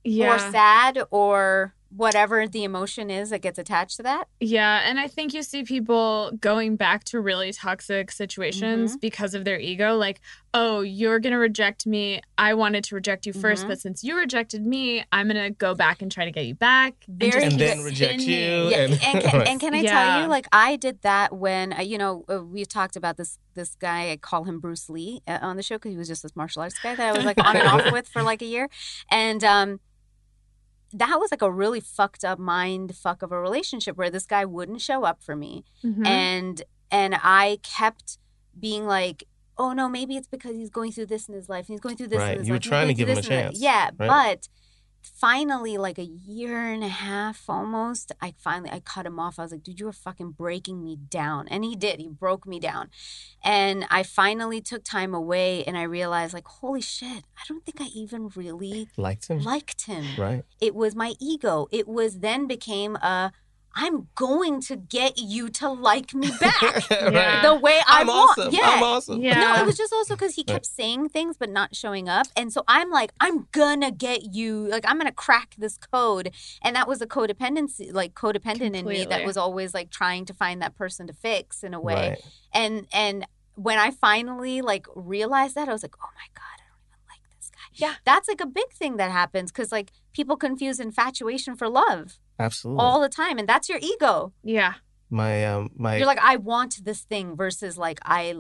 [0.04, 0.34] Yeah.
[0.34, 4.28] or sad or whatever the emotion is that gets attached to that.
[4.40, 8.98] Yeah, and I think you see people going back to really toxic situations Mm-hmm.
[9.00, 9.96] because of their ego.
[9.96, 10.20] Like,
[10.52, 12.20] oh, you're going to reject me.
[12.36, 13.68] I wanted to reject you 1st Mhm.
[13.68, 16.54] but since you rejected me, I'm going to go back and try to get you
[16.54, 16.92] back.
[17.08, 18.68] Very just And then reject you.
[18.68, 21.80] Yeah, and- and, can, and can I tell you, like I did that when uh,
[21.80, 24.10] you know uh, we talked about this this guy.
[24.10, 26.60] I call him Bruce Lee uh, on the show because he was just this martial
[26.62, 28.68] arts guy that I was like on and off with for like a year,
[29.10, 29.80] and um,
[30.92, 34.44] that was like a really fucked up mind fuck of a relationship where this guy
[34.44, 36.06] wouldn't show up for me, Mhm.
[36.06, 38.18] and and I kept
[38.58, 39.24] being like.
[39.60, 41.66] Oh no, maybe it's because he's going through this in his life.
[41.68, 42.62] and He's going through this Right, in his you were life.
[42.62, 43.96] he's trying to give him a chance, Yeah, right?
[43.98, 44.48] but
[45.14, 49.38] finally like a year and a half almost i finally i cut him off.
[49.38, 51.48] I was like dude you were fucking breaking me down.
[51.48, 52.00] And he did.
[52.00, 52.90] He broke me down.
[53.42, 57.24] And i finally took time away and i realized like holy shit.
[57.36, 59.40] I don't think i even really Liked him.
[59.42, 60.04] liked him.
[60.18, 60.44] Right.
[60.60, 61.66] it was my ego.
[61.70, 63.32] It was then became a
[63.78, 67.42] i'm going to get you to like me back right.
[67.42, 68.54] the way i I'm want awesome.
[68.54, 69.22] yeah I'm awesome.
[69.22, 69.40] Yeah.
[69.40, 72.26] no, it was just also because he kept saying things but not showing up.
[72.36, 76.30] And so I'm like, I'm gonna get you, like, I'm gonna crack this code.
[76.62, 80.34] And that was a codependency, like, codependent in me that was always like trying to
[80.34, 82.10] find that person to fix in a way.
[82.10, 82.24] Right.
[82.52, 86.68] And, and, when I finally like realized that, I was like, "Oh my god, I
[86.68, 87.94] don't even like this guy." Yeah.
[88.04, 92.80] that's like a big thing that happens because like people confuse infatuation for love Absolutely.
[92.82, 94.32] all the time, and that's your ego.
[94.42, 94.74] yeah.
[95.10, 98.34] my um my You're like, "I want this thing," versus like, "I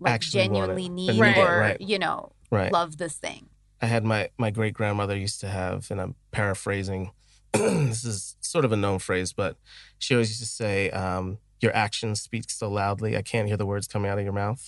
[0.00, 1.80] like Actually genuinely need need it, or right.
[1.80, 2.72] you know right.
[2.72, 3.48] love this thing."
[3.82, 7.12] I had my my great grandmother used to have, and I'm paraphrasing.
[7.52, 9.56] this is sort of a known phrase, but
[9.98, 13.66] she always used to say, um, "Your actions speak so loudly, I can't hear the
[13.66, 14.60] words coming out of your mouth."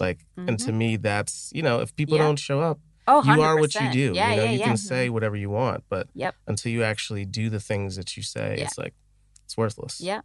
[0.00, 2.22] Like, and to me, that's you know, if people Mm-hmm.
[2.22, 2.26] Yeah.
[2.28, 4.12] don't show up, Oh, you are what you do.
[4.14, 4.64] Yeah, you know, yeah, you yeah.
[4.64, 4.70] Mm-hmm.
[4.70, 6.34] can say whatever you want, but Yep.
[6.46, 8.64] until you actually do the things that you say, Yeah.
[8.64, 8.94] it's like
[9.44, 10.00] it's worthless.
[10.00, 10.22] Yeah.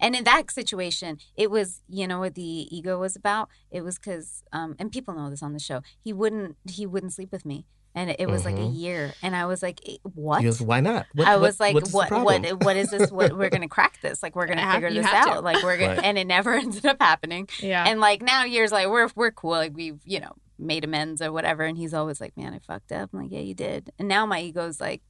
[0.00, 2.42] And in that situation, it was, you know, what the
[2.74, 3.48] ego was about.
[3.72, 5.82] It was because, um, and people know this on the show.
[6.02, 8.78] He wouldn't, he wouldn't sleep with me, and it, it was like a Mhm.
[8.78, 10.42] year, and I was like, "Eh, what?
[10.44, 13.10] Goes, "Why not?" What- I what- was like, what, what, what is this?
[13.10, 14.22] What we're gonna crack this?
[14.22, 15.30] Like we're gonna Have- figure this have to.
[15.32, 15.44] out.
[15.44, 16.04] Like we're gonna, Right.
[16.04, 17.48] and it never ended up happening.
[17.60, 17.84] Yeah.
[17.86, 19.50] And like now, years like we're we're cool.
[19.50, 21.64] Like we've, you know, made amends or whatever.
[21.64, 23.10] And he's always like, man, I fucked up.
[23.12, 23.90] I'm like, yeah, you did.
[23.98, 25.02] And now my ego's like,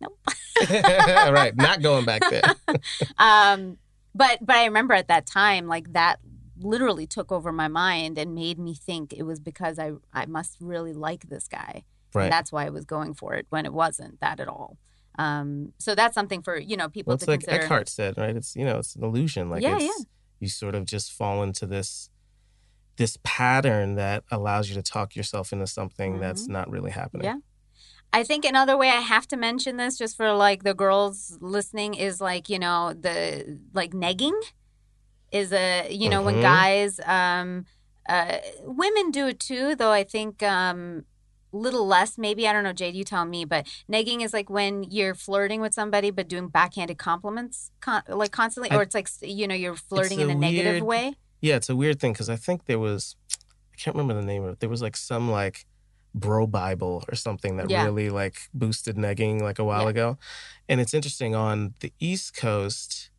[0.00, 0.18] nope.
[0.70, 2.54] right, not going back there.
[3.18, 3.78] um
[4.14, 6.16] but but i remember at that time like that
[6.60, 10.56] literally took over my mind and made me think it was because i i must
[10.60, 11.84] really like this guy
[12.14, 12.24] Right.
[12.24, 14.78] and that's why i was going for it when it wasn't that at all
[15.18, 18.16] um so that's something for you know people Well, it's to like consider Eckhart said,
[18.16, 18.34] right?
[18.34, 19.50] It's you know, it's an illusion.
[19.50, 19.90] Like Yeah, yeah.
[20.40, 22.08] you sort of just fall into this
[22.98, 27.26] this pattern that allows you to talk yourself into something that's not really happening.
[27.26, 27.38] Mm-hmm.
[27.38, 28.18] Yeah.
[28.20, 31.94] I think another way I have to mention this just for like the girls listening
[31.94, 34.38] is like, you know, the like negging
[35.30, 36.42] is a, you know, when Mhm.
[36.42, 37.66] guys um
[38.08, 41.04] uh women do it too, though I think um
[41.52, 44.50] a little less maybe I don't know Jade you tell me but negging is like
[44.50, 48.94] when you're flirting with somebody but doing backhanded compliments con- like constantly I- or it's
[48.94, 52.00] like you know you're flirting a in a negative weird- way Yeah, it's a weird
[52.00, 53.16] thing because I think there was
[53.72, 54.60] I can't remember the name of it.
[54.60, 55.64] There was like some like
[56.14, 57.84] bro Bible or something that Yeah.
[57.84, 59.90] really like boosted negging like a while Yeah.
[59.90, 60.18] ago.
[60.68, 63.10] And it's interesting on the East Coast,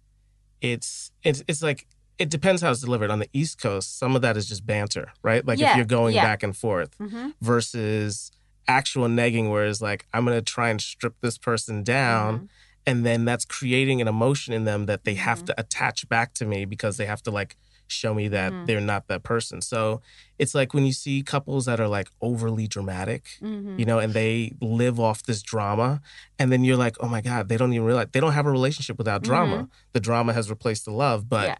[0.61, 3.09] it's it's it's like it depends how it's delivered.
[3.09, 5.45] On the East Coast, some of that is just banter, right?
[5.45, 7.29] Like Yeah, if you're going back and forth mm-hmm.
[7.41, 8.31] versus
[8.67, 12.45] actual negging where it's like I'm gonna try and strip this person down Mm-hmm.
[12.85, 15.45] and then that's creating an emotion in them that they have Mhm.
[15.47, 17.55] to attach back to me because they have to like
[17.91, 18.65] show me that Mhm.
[18.67, 19.61] they're not that person.
[19.61, 20.01] So
[20.37, 23.79] it's like when you see couples that are like overly dramatic, Mm-hmm.
[23.79, 26.01] you know, and they live off this drama,
[26.37, 28.51] and then you're like, oh my God, they don't even realize they don't have a
[28.51, 29.67] relationship without drama.
[29.93, 31.47] The drama has replaced the love, but Mm-hmm.
[31.49, 31.57] Yeah.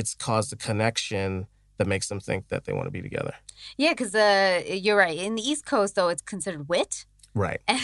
[0.00, 1.46] it's caused a connection
[1.78, 3.34] that makes them think that they want to be together.
[3.78, 5.16] Yeah, because uh, you're right.
[5.18, 7.06] In the East Coast, though, it's considered wit.
[7.34, 7.60] Right.
[7.68, 7.80] And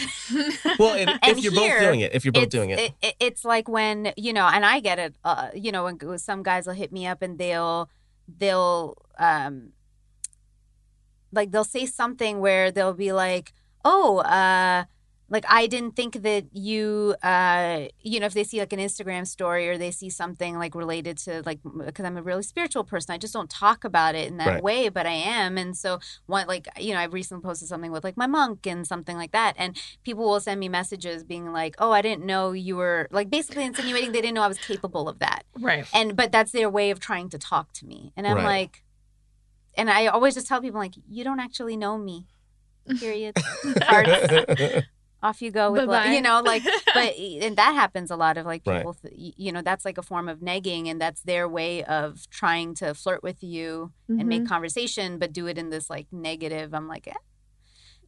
[0.77, 3.45] Well, and if you're here, both doing it, if you're both doing it, it- It's
[3.45, 5.15] like when you know, and I get it.
[5.23, 7.89] Uh, you know, when some guys will hit me up and they'll
[8.27, 9.71] they'll um
[11.31, 13.53] like they'll say something where they'll be like,
[13.85, 14.85] "Oh, uh."
[15.29, 19.27] Like I didn't think that you uh you know if they see like an Instagram
[19.27, 23.13] story or they see something like related to like because I'm a really spiritual person
[23.13, 24.63] I just don't talk about it in that Right.
[24.63, 28.03] way but I am and so one like you know I recently posted something with
[28.03, 31.75] like my monk and something like that and people will send me messages being like
[31.79, 35.09] oh I didn't know you were like basically insinuating they didn't know I was capable
[35.09, 35.85] of that Right.
[35.93, 38.43] and but that's their way of trying to talk to me and i'm Right.
[38.45, 38.83] like
[39.75, 42.25] and i always just tell people like you don't actually know me
[42.99, 43.35] period
[43.81, 44.33] Hearts.
[45.23, 46.63] off you go with like, you know like
[46.93, 48.77] but and that happens a lot of like Right.
[48.77, 52.29] people th- you know that's like a form of negging and that's their way of
[52.29, 54.27] trying to flirt with you and Mm-hmm.
[54.29, 57.13] make conversation but do it in this like negative i'm like eh.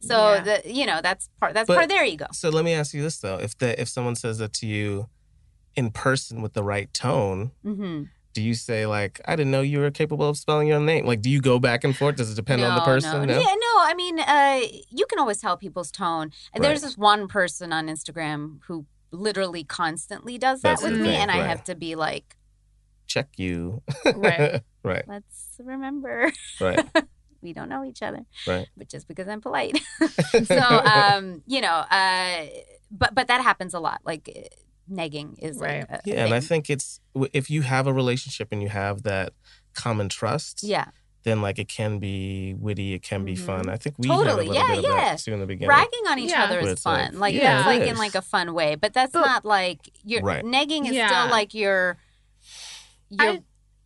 [0.00, 0.40] so Yeah.
[0.62, 2.94] the you know that's part that's But- part of their ego so let me ask
[2.94, 5.08] you this though: if the if someone says that to you
[5.76, 9.80] in person with the right tone, hmm do you say like, "I didn't know you
[9.80, 11.06] were capable of spelling your name"?
[11.06, 12.16] Like, do you go back and forth?
[12.16, 13.26] Does it depend on the person?
[13.26, 13.38] No.
[13.38, 13.72] Yeah, no.
[13.82, 14.60] I mean, uh,
[14.90, 16.30] you can always tell people's tone.
[16.52, 21.08] And There's this one person on Instagram who literally constantly does that That's with me,
[21.08, 22.36] thing, and I have to be like,
[23.06, 23.82] Check you.
[24.04, 24.62] Right.
[24.84, 25.04] right.
[25.08, 26.80] let's remember Right.
[27.42, 28.68] we don't know each other, Right.
[28.76, 29.80] but just because I'm polite.
[30.44, 32.46] so, um, you know, uh,
[32.90, 34.00] but but that happens a lot.
[34.04, 34.52] Like
[34.90, 35.88] negging is Right.
[35.90, 37.00] like a Yeah, and I think it's
[37.32, 39.32] if you have a relationship and you have that
[39.74, 40.86] common trust, yeah,
[41.22, 43.46] then like it can be witty, it can be Mhm.
[43.46, 43.68] fun.
[43.68, 44.48] I think we had a Totally.
[44.48, 44.90] little Yeah, bit of yeah.
[44.96, 45.68] that too in the beginning.
[45.68, 46.44] bragging on each Yeah.
[46.44, 47.18] other Where is it's like- fun.
[47.20, 49.78] Like Yeah, it's it like in like a fun way, but that's But- not like
[50.04, 50.44] you're Right.
[50.44, 51.06] negging is Yeah.
[51.08, 51.98] still like you're.
[53.10, 53.42] you're I,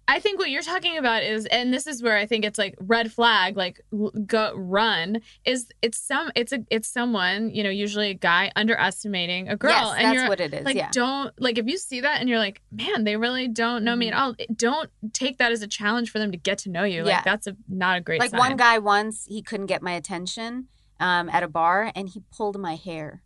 [0.07, 2.77] I think what you're talking about is, and this is where I think it's like
[2.79, 3.81] red flag, like
[4.27, 5.23] go run.
[5.45, 9.71] Is it's some it's a it's someone you know usually a guy underestimating a girl,
[9.71, 10.65] yes, and that's you're what it is.
[10.65, 10.91] like yeah.
[10.93, 14.09] don't like if you see that and you're like man they really don't know me
[14.09, 14.35] at all.
[14.55, 17.01] Don't take that as a challenge for them to get to know you.
[17.01, 17.09] Mm-hmm.
[17.09, 17.17] Yeah.
[17.17, 18.39] Like that's a not a great like sign.
[18.39, 20.69] one guy once he couldn't get my attention
[21.01, 23.24] um, at a bar and he pulled my hair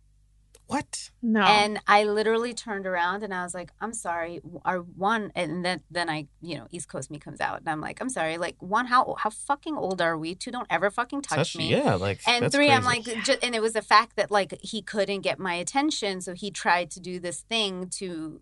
[0.69, 1.09] What?
[1.21, 1.41] No.
[1.41, 5.81] and i literally turned around and i was like i'm sorry our one and then
[5.89, 8.55] then i you know east coast me comes out and i'm like i'm sorry like
[8.59, 11.95] one how how fucking old are we two don't ever fucking touch Touch- me Yeah,
[11.95, 13.15] like and three i'm crazy.
[13.15, 16.33] like ju- and it was the fact that like he couldn't get my attention so
[16.33, 18.39] he tried to do this thing to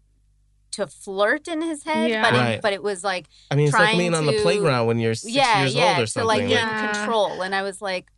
[0.71, 2.21] to flirt in his head Yeah.
[2.29, 2.49] but Right.
[2.55, 5.15] it, but it was like I mean, it's like being on the playground when you're
[5.15, 6.27] six yeah years yeah old or to something.
[6.27, 6.89] like like- get Yeah.
[6.89, 8.11] in control and i was like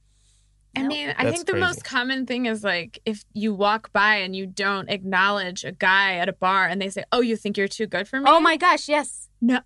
[0.76, 0.90] I nope.
[0.90, 1.66] mean, I That's think the crazy.
[1.68, 6.16] most common thing is like if you walk by and you don't acknowledge a guy
[6.16, 8.40] at a bar and they say, "Oh, you think you're too good for me?" oh
[8.40, 9.60] my gosh yes No,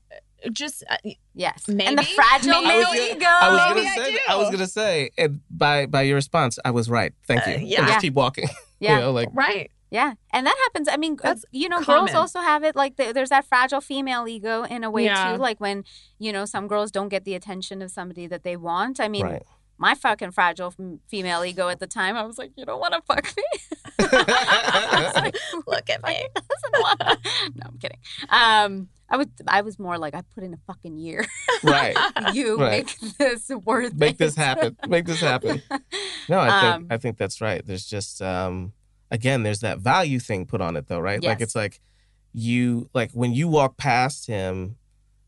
[0.52, 0.98] Just uh,
[1.36, 1.64] Yes.
[1.68, 2.68] And the fragile Maybe.
[2.68, 3.26] male I was gonna- ego.
[3.26, 4.12] I was gonna say.
[4.14, 4.20] do.
[4.30, 7.14] I was gonna say, and by by your response, I was right.
[7.28, 7.54] Thank you.
[7.54, 7.88] Uh, And yeah.
[7.88, 8.50] just keep walking.
[8.80, 8.96] yeah.
[8.96, 9.72] you know, like right.
[9.90, 10.14] Yeah.
[10.32, 10.88] And that happens.
[10.90, 12.06] I mean, uh, That's you know, common.
[12.06, 12.76] girls also have it.
[12.76, 15.34] Like, th- there's that fragile female ego in a way, Yeah.
[15.34, 15.38] too.
[15.38, 15.84] Like, when,
[16.18, 19.00] you know, some girls don't get the attention of somebody that they want.
[19.00, 19.44] I mean, right.
[19.78, 20.74] My fucking fragile
[21.08, 23.44] female ego at the time, I was like, you don't want to fuck me?
[24.00, 25.36] I was like,
[25.68, 26.28] Look at me.
[27.56, 28.00] No, I'm kidding.
[28.30, 31.26] Um, I was, I was more like, I put in a fucking year.
[31.64, 31.96] right.
[32.34, 32.86] you Right.
[33.00, 34.76] make this worth Make this happen.
[34.88, 35.62] Make this happen.
[36.30, 37.64] No, I think Um, I think that's right.
[37.66, 38.74] There's just um
[39.12, 41.22] again, there's that value thing put on it though, right?
[41.24, 41.80] Like it's like
[42.34, 44.78] you like when you walk past him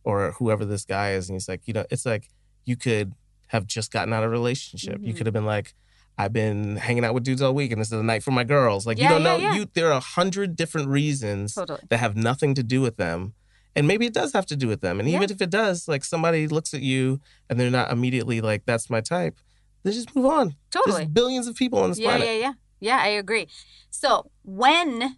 [0.03, 2.29] or whoever this guy is and he's like, you know, it's like
[2.63, 3.13] you could
[3.47, 4.99] have just gotten out of a relationship.
[5.01, 5.17] You Mhm.
[5.17, 5.73] could have been like
[6.17, 8.45] I've been hanging out with dudes all week and this is the night for my
[8.45, 8.87] girls.
[8.87, 9.55] Like you don't yeah, know yeah.
[9.55, 11.81] you there are a hundred different reasons Totally.
[11.89, 13.33] that have nothing to do with them.
[13.75, 15.01] And maybe it does have to do with them.
[15.01, 15.17] And Yeah.
[15.17, 17.19] even if it does, like somebody looks at you
[17.49, 19.37] and they're not immediately like, that's my type,
[19.83, 20.55] they just move on.
[20.71, 20.99] Totally.
[21.03, 22.27] There's billions of people on this Yeah, planet.
[22.27, 22.53] yeah, yeah.
[22.79, 23.47] Yeah, I agree.
[23.89, 25.17] So, when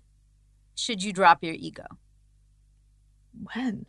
[0.73, 1.85] should you drop your ego?
[3.53, 3.85] When?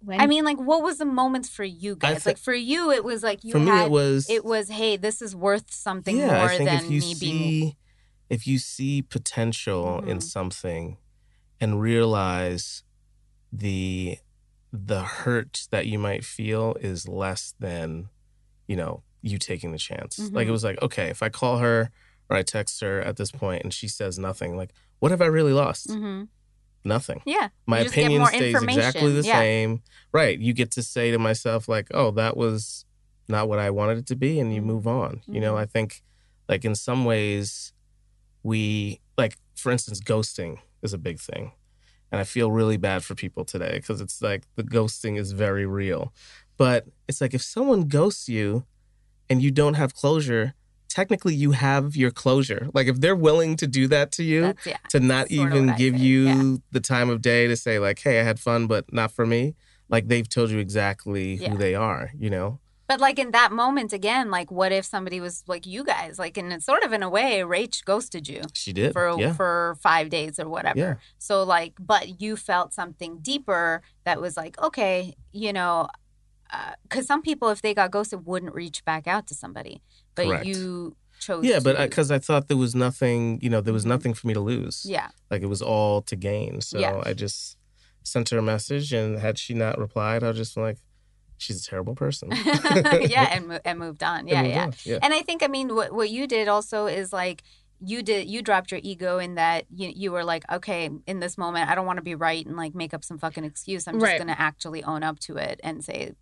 [0.00, 0.20] It, when?
[0.20, 2.24] I mean, like, what was the moments for you guys?
[2.24, 3.86] thi- like, for you, it was like you For me, had.
[3.86, 4.28] it was.
[4.30, 7.14] it was, hey, this is worth something yeah, more I think than if you me
[7.14, 7.76] see, being.
[8.30, 10.22] if you see potential in Mhm.
[10.22, 10.98] something,
[11.60, 12.84] and realize
[13.52, 14.18] the
[14.70, 18.10] the hurt that you might feel is less than,
[18.66, 20.18] you know, you taking the chance.
[20.34, 20.52] Like it Mhm.
[20.52, 21.90] was like, okay, if I call her
[22.28, 25.26] or I text her at this point and she says nothing, like, what have I
[25.26, 25.90] really lost?
[25.90, 26.24] hmm
[26.84, 27.22] Nothing.
[27.26, 27.48] Yeah.
[27.66, 29.40] my You just get opinion stays exactly the Yeah.
[29.40, 29.82] same.
[30.12, 30.38] Right.
[30.38, 32.84] You get to say to myself, like, oh, that was
[33.28, 34.66] not what I wanted it to be, and you Mhm.
[34.66, 35.22] move on.
[35.26, 35.58] You know, Mhm.
[35.60, 36.02] I think,
[36.48, 37.72] like, in some ways,
[38.42, 41.52] we, like, for instance, ghosting is a big thing.
[42.10, 45.66] And I feel really bad for people today because it's like the ghosting is very
[45.66, 46.14] real.
[46.56, 48.64] But it's like if someone ghosts you
[49.28, 50.54] and you don't have closure,
[50.88, 52.68] technically you have your closure.
[52.74, 54.76] Like, if they're willing to do that to you, yeah.
[54.88, 56.56] to not even give say, you yeah.
[56.72, 59.54] the time of day to say like hey i had fun but not for me
[59.88, 61.50] like they've told you exactly Yeah.
[61.50, 62.58] who they are you know
[62.88, 66.38] But like in that moment again, like what if somebody was like you guys, like
[66.40, 68.94] in sort of in a way, Rach ghosted you She did.
[68.94, 69.34] for yeah.
[69.34, 70.78] for five days or whatever.
[70.78, 70.94] Yeah.
[71.18, 75.74] So like, but you felt something deeper that was like, okay, you know,
[76.50, 79.82] uh, because some people, if they got ghosted, wouldn't reach back out to somebody,
[80.18, 80.46] but Correct.
[80.46, 81.44] you chose.
[81.44, 81.82] Yeah, but to.
[81.88, 83.88] because I thought there was nothing, you know, there was Mhm.
[83.94, 84.84] nothing for me to lose.
[84.84, 86.60] yeah, Like it was all to gain.
[86.60, 87.00] So Yeah.
[87.04, 87.56] I just
[88.02, 90.78] sent her a message, and had she not replied, I was just like,
[91.38, 92.30] she's a terrible person.
[93.14, 94.20] yeah, and mo- and moved on.
[94.20, 94.64] And Yeah, moved yeah.
[94.64, 94.72] on.
[94.84, 94.98] yeah.
[95.02, 97.42] And I think, I mean, what what you did also is like
[97.80, 101.36] you did you dropped your ego in that you you were like, okay, in this
[101.38, 103.86] moment, I don't want to be right and like make up some fucking excuse.
[103.86, 104.18] I'm just Right.
[104.18, 106.12] gonna actually own up to it and say,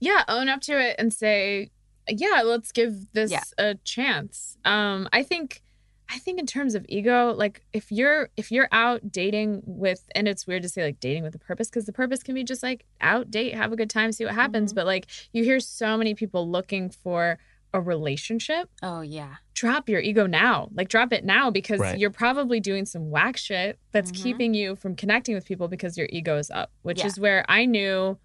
[0.00, 1.70] yeah own up to it and say
[2.08, 3.42] yeah let's give this Yeah.
[3.58, 5.62] a chance um i think
[6.08, 10.28] i think in terms of ego like if you're if you're out dating with and
[10.28, 12.62] it's weird to say like dating with a purpose because the purpose can be just
[12.62, 14.76] like out date have a good time see what happens Mhm.
[14.76, 17.38] but like you hear so many people looking for
[17.74, 21.98] a relationship oh yeah, drop your ego now like drop it now because Right.
[21.98, 24.22] you're probably doing some whack shit that's Mhm.
[24.22, 27.06] keeping you from connecting with people because your ego is up which Yeah.
[27.08, 28.16] is where i knew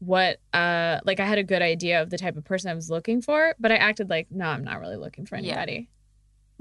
[0.00, 2.90] what uh like i had a good idea of the type of person i was
[2.90, 5.88] looking for but i acted like no i'm not really looking for anybody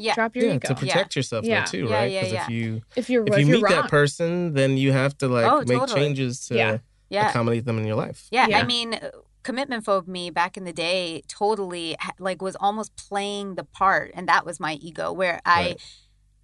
[0.01, 1.65] yeah, drop your yeah, ego to protect yourself Yeah.
[1.65, 2.11] though too, Yeah, right?
[2.11, 2.43] yeah, Because yeah.
[2.43, 3.73] if you if you're if you you're meet wrong.
[3.81, 5.99] that person, then you have to like Oh, make totally.
[5.99, 6.77] changes to Yeah.
[7.09, 7.29] yeah.
[7.29, 8.29] accommodate them in your life.
[8.31, 9.09] Yeah, I mean, uh,
[9.43, 14.25] commitment phobe me back in the day totally like was almost playing the part, and
[14.29, 15.81] that was my ego where I Right.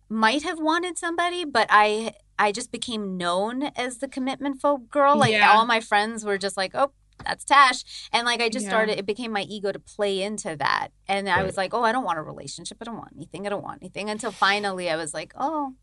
[0.10, 5.18] Might have wanted somebody, but I I just became known as the commitment phobe girl.
[5.18, 5.52] Like Yeah.
[5.54, 6.92] all my friends were just like, oh.
[7.24, 8.10] That's Tash.
[8.12, 8.72] And like I just Yeah.
[8.72, 10.90] started it became my ego to play into that.
[11.08, 12.78] And I was like, Oh, I don't want a relationship.
[12.82, 13.48] I don't want anything.
[13.48, 14.10] I don't want anything.
[14.10, 15.76] Until finally I was like, Oh,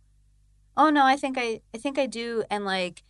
[0.76, 2.44] oh no, I think I I think I do.
[2.50, 3.02] And like,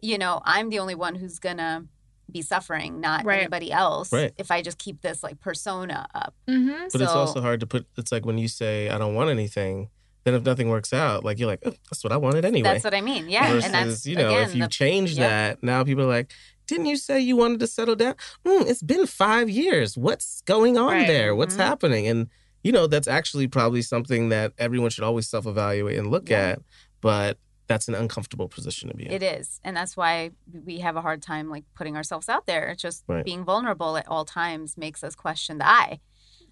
[0.00, 1.86] you know, I'm the only one who's gonna
[2.30, 3.40] be suffering, not Right.
[3.40, 4.12] anybody else.
[4.12, 4.32] Right.
[4.38, 6.32] If I just keep this like persona up.
[6.48, 6.86] mm-hmm.
[6.92, 7.86] But it's also hard to put.
[7.98, 9.90] It's like when you say I don't want anything,
[10.24, 12.62] then if nothing works out, like you're like, oh, that's what I wanted anyway.
[12.72, 13.28] That's what I mean.
[13.28, 13.52] Yeah.
[13.52, 15.28] Versus, and that's you know, again, if you the- change yeah.
[15.28, 16.32] that, now people are like,
[16.66, 18.14] didn't you say you wanted to settle down?
[18.46, 19.96] Mm, it's been five years.
[19.98, 21.06] What's going on Right.
[21.06, 21.34] there?
[21.36, 21.58] What's Mhm.
[21.58, 22.06] happening?
[22.08, 22.28] And
[22.62, 26.38] you know, that's actually probably something that everyone should always self-evaluate and look Yeah.
[26.52, 26.62] at.
[27.02, 29.12] But that's an uncomfortable position to be in.
[29.12, 29.60] It is.
[29.62, 30.30] And that's why
[30.64, 32.68] we have a hard time like putting ourselves out there.
[32.68, 33.22] It's just Right.
[33.24, 36.00] being vulnerable at all times makes us question the I.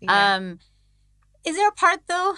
[0.06, 0.58] Um
[1.44, 2.34] is there a part though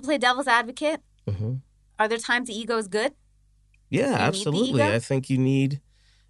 [0.00, 1.00] to play devil's advocate?
[1.28, 1.54] hmm
[1.98, 3.12] Are there times the ego is good?
[3.90, 4.82] Yeah, absolutely.
[4.82, 5.80] I think you need,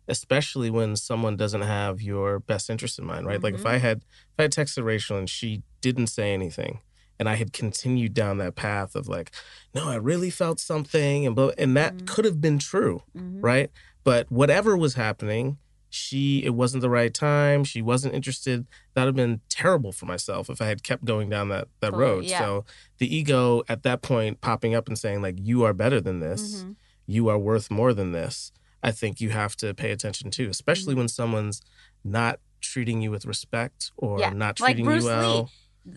[0.07, 3.43] especially when someone doesn't have your best interest in mind, right?
[3.43, 3.67] Like if.
[3.67, 6.81] I had if I had texted Rachel and she didn't say anything,
[7.19, 9.33] and I had continued down that path of like,
[9.75, 12.07] no, I really felt something, and and that Mhm.
[12.07, 13.39] could have been true, Mhm.
[13.43, 13.71] right?
[14.05, 15.59] But whatever was happening,
[15.91, 17.65] she it wasn't the right time.
[17.65, 18.67] She wasn't interested.
[18.95, 21.91] That would have been terrible for myself if I had kept going down that that
[21.91, 22.25] Totally, road.
[22.25, 22.39] yeah.
[22.41, 22.65] So
[22.99, 26.63] the ego at that point popping up and saying like, you are better than this
[26.65, 26.77] Mhm.
[27.07, 30.93] you are worth more than this, I think you have to pay attention to, especially
[30.93, 30.99] Mm-hmm.
[30.99, 31.63] when someone's
[32.05, 35.51] not treating you with respect or Yeah, not like treating Bruce you well.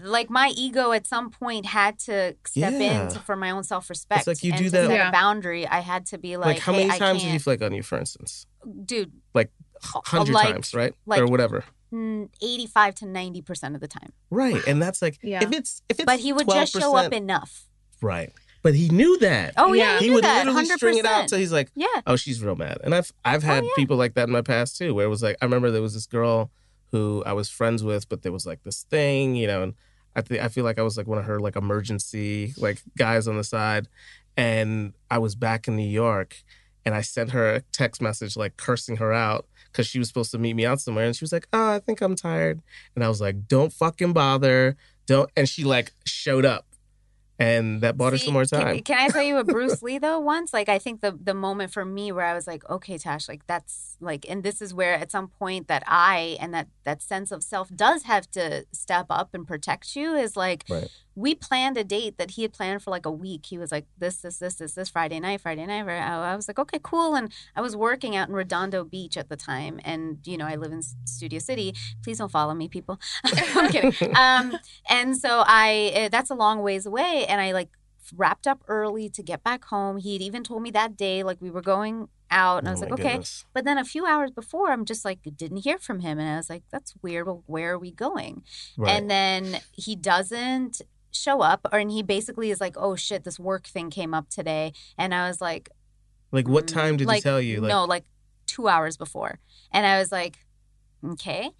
[0.03, 3.07] Like my ego at some point had to step Yeah.
[3.07, 4.19] in to, for my own self respect.
[4.19, 5.09] It's like you do that- set Yeah.
[5.09, 5.67] a boundary.
[5.67, 7.61] I had to be Like, like, how hey, many I times did can't, you flick
[7.61, 8.45] on you, for instance?
[8.85, 9.51] dude, Like
[9.83, 10.93] hundred like, times, right?
[11.05, 11.63] like- or whatever.
[11.93, 14.13] mm, 85 to 90% of the time.
[14.29, 14.61] Right.
[14.67, 15.43] And that's like Yeah.
[15.43, 17.65] if it's if it's But he would just show up enough.
[18.01, 18.31] Right.
[18.63, 19.55] But he knew that.
[19.57, 19.97] Oh, yeah, Yeah.
[19.99, 20.45] he, he knew would that.
[20.45, 20.77] literally 100%.
[20.77, 21.87] string it out till he's like, yeah.
[22.07, 22.77] oh, she's real mad.
[22.83, 23.71] And I've I've had Oh, yeah.
[23.75, 25.93] people like that in my past too, where it was like I remember there was
[25.95, 26.51] this girl
[26.91, 29.73] who I was friends with, but there was like this thing, you know, and
[30.15, 33.27] I think I feel like I was like one of her like emergency like guys
[33.27, 33.87] on the side,
[34.37, 36.37] and I was back in New York,
[36.85, 40.31] and I sent her a text message like cursing her out because she was supposed
[40.31, 42.61] to meet me out somewhere, and she was like, oh, I think I'm tired,
[42.95, 44.75] and I was like, don't fucking bother,
[45.07, 46.65] don't, and she like showed up.
[47.39, 48.79] And that bought her See, some more can- time.
[48.81, 50.19] Can, I tell you a Bruce Lee though?
[50.19, 53.27] Once, like I think the the moment for me where I was like, okay, Tash,
[53.27, 57.01] like that's like, and this is where at some point that I and that that
[57.01, 60.13] sense of self does have to step up and protect you.
[60.13, 60.87] Is like Right.
[61.15, 63.45] We planned a date that he had planned for like a week.
[63.47, 65.87] He was like, this, this, this, this, this Friday night, Friday night.
[65.87, 67.15] I I was like, okay, cool.
[67.15, 70.55] And I was working out in Redondo Beach at the time, and you know, I
[70.55, 71.73] live in Studio City.
[72.03, 72.99] Please don't follow me, people.
[73.25, 73.93] I'm kidding.
[74.21, 74.57] Um,
[74.89, 77.69] and so I, uh, that's a long ways away, and I like
[78.15, 79.97] wrapped up early to get back home.
[79.97, 82.81] He'd even told me that day, like we were going out, and I Oh was
[82.81, 83.09] my like, okay.
[83.11, 83.45] goodness.
[83.53, 86.37] But then a few hours before, I'm just like, didn't hear from him, and I
[86.37, 87.27] was like, that's weird.
[87.27, 88.43] Well, where are we going?
[88.77, 88.91] Right.
[88.91, 90.81] And then he doesn't
[91.11, 94.29] show up, or and he basically is like, oh shit, this work thing came up
[94.29, 95.69] today, and I was like,
[96.31, 97.61] like what mm, time did like, he tell you?
[97.61, 98.05] Like no, like
[98.47, 99.39] two hours before,
[99.71, 100.39] and I was like,
[101.05, 101.51] okay.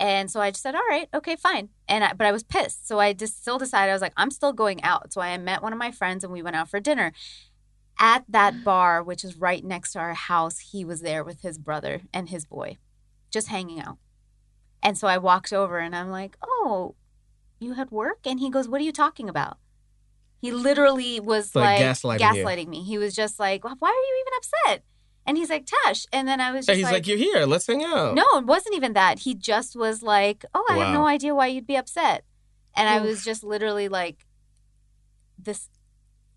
[0.00, 1.68] And so I just said, all right, okay, fine.
[1.86, 2.88] And I, but I was pissed.
[2.88, 5.12] So I just still decided I was like, I'm still going out.
[5.12, 7.12] So I met one of my friends and we went out for dinner.
[7.98, 11.58] At that bar, which is right next to our house, he was there with his
[11.58, 12.78] brother and his boy,
[13.30, 13.98] just hanging out.
[14.82, 16.94] And so I walked over and I'm like, oh,
[17.60, 18.20] you had work?
[18.26, 19.58] And he goes, what are you talking about?
[20.40, 22.82] He literally was Like like, gaslighting gaslighting me.
[22.82, 24.84] He was just like, why are you even upset?
[25.26, 26.06] And he's like, Tash.
[26.12, 27.44] And then I was Yeah, just he's like, "You're here.
[27.44, 29.20] Let's hang out." no, it wasn't even that.
[29.20, 32.24] He just was like, "Oh, I have no idea why you'd be upset,"
[32.74, 34.24] and I was just literally like,
[35.38, 35.68] "This,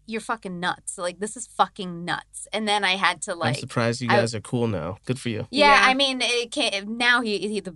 [0.06, 0.98] you're fucking nuts!
[0.98, 4.18] Like this is fucking nuts." And then I had to I'm like, surprised you I-
[4.18, 4.98] guys are cool now.
[5.06, 5.48] Good for you.
[5.50, 5.90] yeah, Yeah.
[5.90, 7.76] I mean, it can now he he the.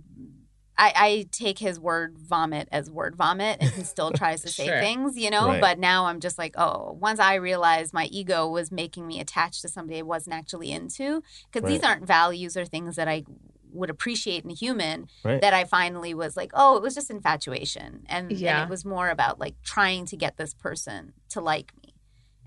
[0.80, 4.66] I, I take his word vomit as word vomit and he still tries to say
[4.66, 4.78] Sure.
[4.80, 5.48] things, you know?
[5.48, 5.60] Right.
[5.60, 9.62] But now I'm just like, oh, once I realized my ego was making me attached
[9.62, 13.24] to somebody I wasn't actually into, because these aren't values or things that I
[13.72, 15.40] would appreciate in a human, Right.
[15.40, 18.04] that I finally was like, oh, it was just infatuation.
[18.08, 21.94] And, and it was more about like trying to get this person to like me.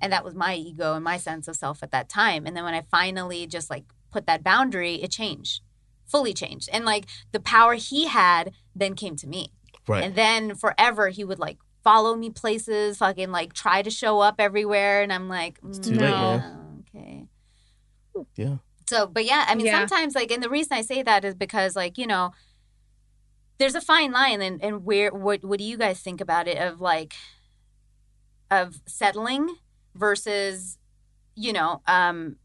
[0.02, 2.48] And that was my ego and my sense of self at that time.
[2.48, 5.62] And then when I finally just like put that boundary, it changed,
[6.12, 6.70] fully changed.
[6.72, 9.52] And like the power he had then came to me.
[9.88, 10.04] Right.
[10.04, 14.36] And then forever he would like follow me places, fucking like try to show up
[14.40, 15.02] everywhere.
[15.02, 16.84] And I'm like, too "No, man.
[16.96, 17.26] Okay.
[18.36, 18.58] Yeah.
[18.88, 19.80] So, but yeah, I mean, Yeah.
[19.80, 22.32] sometimes like, and the reason I say that is because like, you know,
[23.58, 26.58] there's a fine line and, and where, what, what do you guys think about it
[26.58, 27.14] of like,
[28.50, 29.56] of settling
[29.96, 30.78] versus,
[31.36, 32.36] you know, um,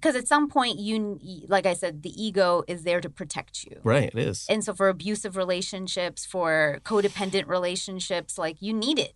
[0.00, 3.80] because at some point you like i said the ego is there to protect you
[3.84, 4.10] Right.
[4.14, 4.46] It is.
[4.48, 9.14] and so for abusive relationships for codependent relationships like you need it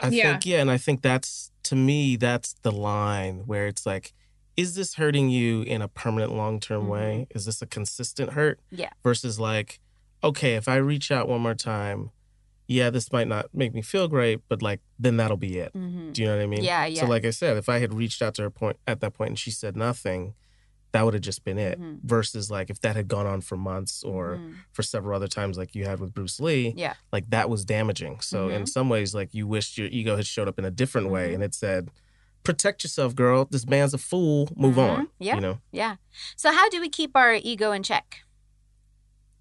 [0.00, 0.32] I Yeah.
[0.32, 4.14] think yeah, and I think that's to me that's the line where it's like,
[4.56, 6.88] is this hurting you in a permanent long term Mhm.
[6.88, 7.26] way?
[7.34, 8.60] Is this a consistent hurt?
[8.70, 8.88] Yeah.
[9.02, 9.80] Versus like,
[10.22, 12.12] okay, if I reach out one more time,
[12.66, 15.72] yeah, this might not make me feel great, but like then that'll be it.
[15.74, 16.12] mm-hmm.
[16.12, 16.64] Do you know what I mean?
[16.64, 19.00] yeah yeah So like I said, if I had reached out to her point at
[19.00, 20.34] that point and she said nothing,
[20.92, 21.78] that would have just been it.
[21.80, 21.98] Mhm.
[22.04, 24.54] Versus like if that had gone on for months or Mhm.
[24.72, 28.20] for several other times like you had with Bruce Lee, yeah like that was damaging.
[28.20, 31.10] So in some ways, like you wished your ego had showed up in a different
[31.10, 31.34] way Mhm.
[31.34, 31.90] and it said,
[32.44, 33.46] "Protect yourself, girl.
[33.50, 34.48] This man's a fool.
[34.56, 34.88] Move Mhm.
[34.98, 35.34] on." Yeah.
[35.34, 35.58] You know.
[35.72, 35.96] yeah
[36.36, 38.23] so how do we keep our ego in check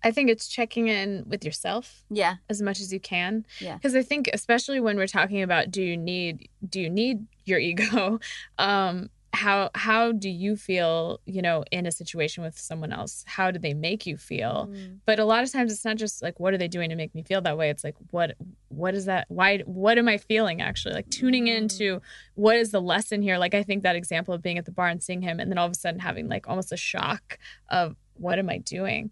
[0.04, 3.46] I think it's checking in with yourself yeah as much as you can.
[3.60, 3.76] Yeah.
[3.76, 7.60] Because I think especially when we're talking about do you need do you need your
[7.60, 8.20] ego?
[8.58, 13.24] Um, how how do you feel, you know, in a situation with someone else?
[13.26, 14.70] How do they make you feel?
[14.72, 15.00] Mm.
[15.08, 17.16] But a lot of times it's not just like what are they doing to make
[17.16, 17.72] me feel that way?
[17.72, 18.36] It's like what
[18.68, 20.94] what is that why what am I feeling actually?
[20.94, 21.58] Like tuning Mm.
[21.58, 22.00] into
[22.36, 23.40] what is the lesson here?
[23.40, 25.58] Like I think that example of being at the bar and seeing him and then
[25.58, 27.40] all of a sudden having like almost a shock
[27.70, 29.12] of what am I doing?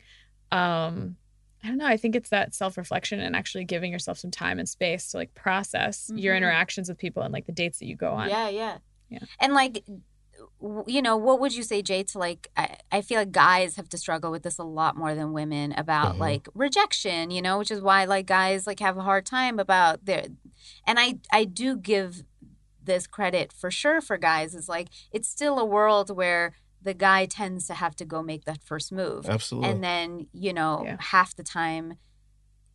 [0.51, 1.15] Um
[1.63, 4.67] i don't know i think it's that self-reflection and actually giving yourself some time and
[4.67, 6.37] space to like process your Mhm.
[6.37, 8.77] interactions with people and like the dates that you go on Yeah, yeah,
[9.09, 9.19] Yeah.
[9.39, 9.83] And like,
[10.87, 12.03] you know, what would you say, Jay?
[12.03, 15.13] To like, I, I feel like guys have to struggle with this a lot more
[15.15, 16.19] than women about Mhm.
[16.19, 17.29] like rejection.
[17.31, 20.25] You know, which is why like guys like have a hard time about their.
[20.87, 22.23] And I I do give
[22.83, 26.53] this credit for sure for guys is like it's still a world where
[26.84, 29.69] the guy tends to have to go make that first move Absolutely.
[29.69, 30.97] and then you know Yeah.
[30.99, 31.95] half the time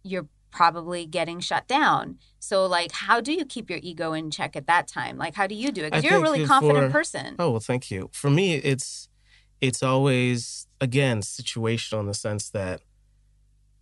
[0.02, 4.56] you're probably getting shut down so like how do you keep your ego in check
[4.56, 6.48] at that time like how do you do it because you're a think really that
[6.48, 8.08] confident for- person oh well, thank you.
[8.12, 9.08] For me, it's
[9.60, 12.80] it's always again situational in the sense that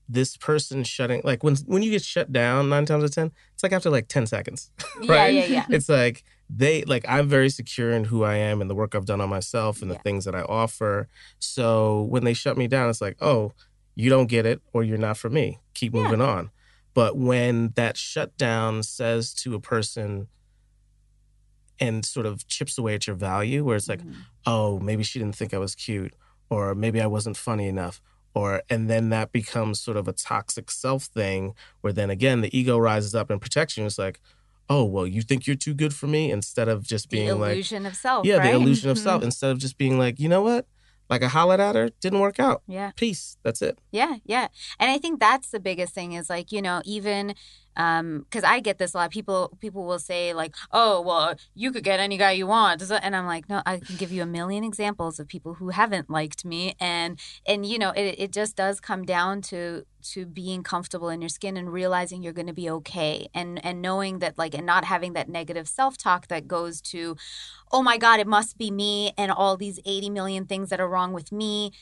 [0.09, 3.33] this person shutting like when when you get shut down nine times out of ten,
[3.55, 4.71] it's like after like ten seconds.
[4.99, 5.03] right?
[5.07, 5.35] yeah right?
[5.35, 8.75] yeah yeah it's like they like I'm very secure in who I am and the
[8.75, 10.03] work I've done on myself and the Yeah.
[10.03, 11.09] things that I offer.
[11.39, 13.53] So when they shut me down, it's like, oh,
[13.95, 15.59] you don't get it or you're not for me.
[15.75, 16.03] Keep Yeah.
[16.03, 16.51] moving on.
[16.93, 20.29] But when that shutdown says to a person
[21.81, 24.15] and sort of chips away at your value, where it's like, Mhm.
[24.47, 26.15] oh, maybe she didn't think I was cute,
[26.49, 28.01] or maybe I wasn't funny enough,
[28.33, 32.57] or and then that becomes sort of a toxic self thing, where then again the
[32.57, 33.85] ego rises up and protects you.
[33.87, 34.21] It's like,
[34.69, 37.53] oh, well, you think you're too good for me, instead of just the being like,
[37.53, 38.53] illusion of self yeah, right?
[38.53, 39.27] the illusion of self, mm-hmm.
[39.27, 40.67] instead of just being like, you know what,
[41.11, 42.63] like I hollered at her, didn't work out.
[42.67, 43.37] yeah Peace.
[43.43, 43.79] That's it.
[43.91, 44.49] Yeah, yeah.
[44.79, 47.35] And I think that's the biggest thing is like, you know, even
[47.77, 49.11] um cuz I get this a lot.
[49.11, 53.17] People people will say like, "Oh, well, you could get any guy you want." And
[53.17, 56.45] I'm like, "No, I can give you a million examples of people who haven't liked
[56.45, 61.09] me." And and you know, it it just does come down to to being comfortable
[61.09, 64.55] in your skin and realizing you're going to be okay and and knowing that like
[64.55, 67.17] and not having that negative self-talk that goes to
[67.73, 70.89] oh my god it must be me and all these 80 million things that are
[70.89, 71.73] wrong with me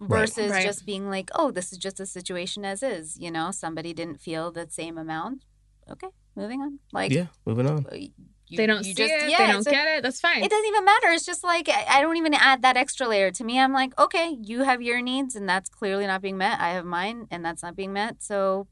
[0.00, 0.64] versus Right.
[0.66, 3.18] just being like, oh, this is just a situation as is.
[3.18, 5.44] You know, somebody didn't feel the same amount.
[5.90, 6.78] Okay, moving on.
[6.92, 7.86] Like, yeah, moving on.
[7.92, 8.10] you-
[8.56, 9.30] they don't see just- it.
[9.30, 10.02] yeah, they don't it's a- get it.
[10.02, 10.42] That's fine.
[10.44, 11.08] It doesn't even matter.
[11.08, 13.30] It's just like I I don't even add that extra layer.
[13.32, 16.60] To me, I'm like, okay, you have your needs, and that's clearly not being met.
[16.60, 18.22] I have mine, and that's not being met.
[18.22, 18.68] So,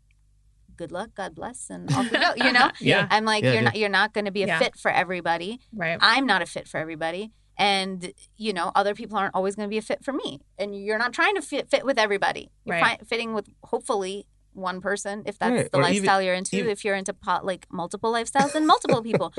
[0.76, 2.32] good luck, God bless, and off we go.
[2.36, 3.06] You know, yeah.
[3.10, 3.68] I'm like, Yeah, you're yeah.
[3.68, 4.58] not you're not going to be a Yeah.
[4.58, 5.60] fit for everybody.
[5.74, 5.98] Right.
[6.00, 7.32] I'm not a fit for everybody.
[7.62, 10.40] And you know, other people aren't always going to be a fit for me.
[10.58, 12.50] And you're not trying to fit, fit with everybody.
[12.64, 12.98] You're Right.
[13.00, 15.70] fi- fitting with hopefully one person if that's Right.
[15.72, 16.56] the Or even- lifestyle you're into.
[16.56, 19.32] even- if you're into pot, like multiple lifestyles and multiple people.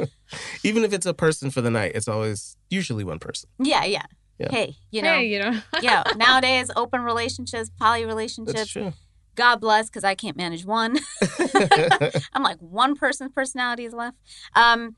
[0.64, 3.50] Even if it's a person for the night, it's always usually one person.
[3.60, 4.06] Yeah, yeah.
[4.40, 4.50] Yeah.
[4.52, 5.62] Hey, you know, hey, you know.
[5.82, 6.04] yeah.
[6.16, 8.72] Nowadays, open relationships, poly That's relationships.
[8.72, 8.94] true.
[9.36, 10.98] God bless, because I can't manage one.
[12.34, 14.18] I'm like one person's personality is left.
[14.56, 14.96] Um,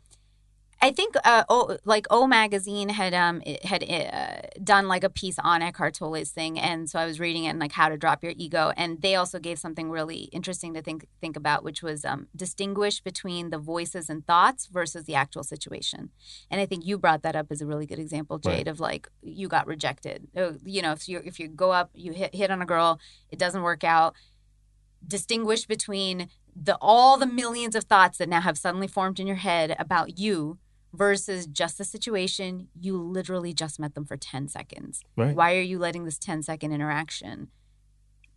[0.86, 5.40] I think uh, o, like O Magazine had um had uh, done like a piece
[5.40, 8.24] on Eckhart Tolle's thing, and so I was reading it and like how to drop
[8.24, 12.06] your ego, and they also gave something really interesting to think think about, which was
[12.06, 16.12] um, distinguish between the voices and thoughts versus the actual situation.
[16.52, 18.68] And I think you brought that up as a really good example, Jade, Right.
[18.68, 20.28] of like you got rejected.
[20.38, 23.00] Uh, You know, if you if you go up, you hit hit on a girl,
[23.32, 24.14] it doesn't work out.
[25.08, 29.38] Distinguish between the all the millions of thoughts that now have suddenly formed in your
[29.38, 30.60] head about you
[30.96, 35.36] versus just the situation you literally just met them for 10 seconds Right.
[35.36, 37.50] why are you letting this 10 second interaction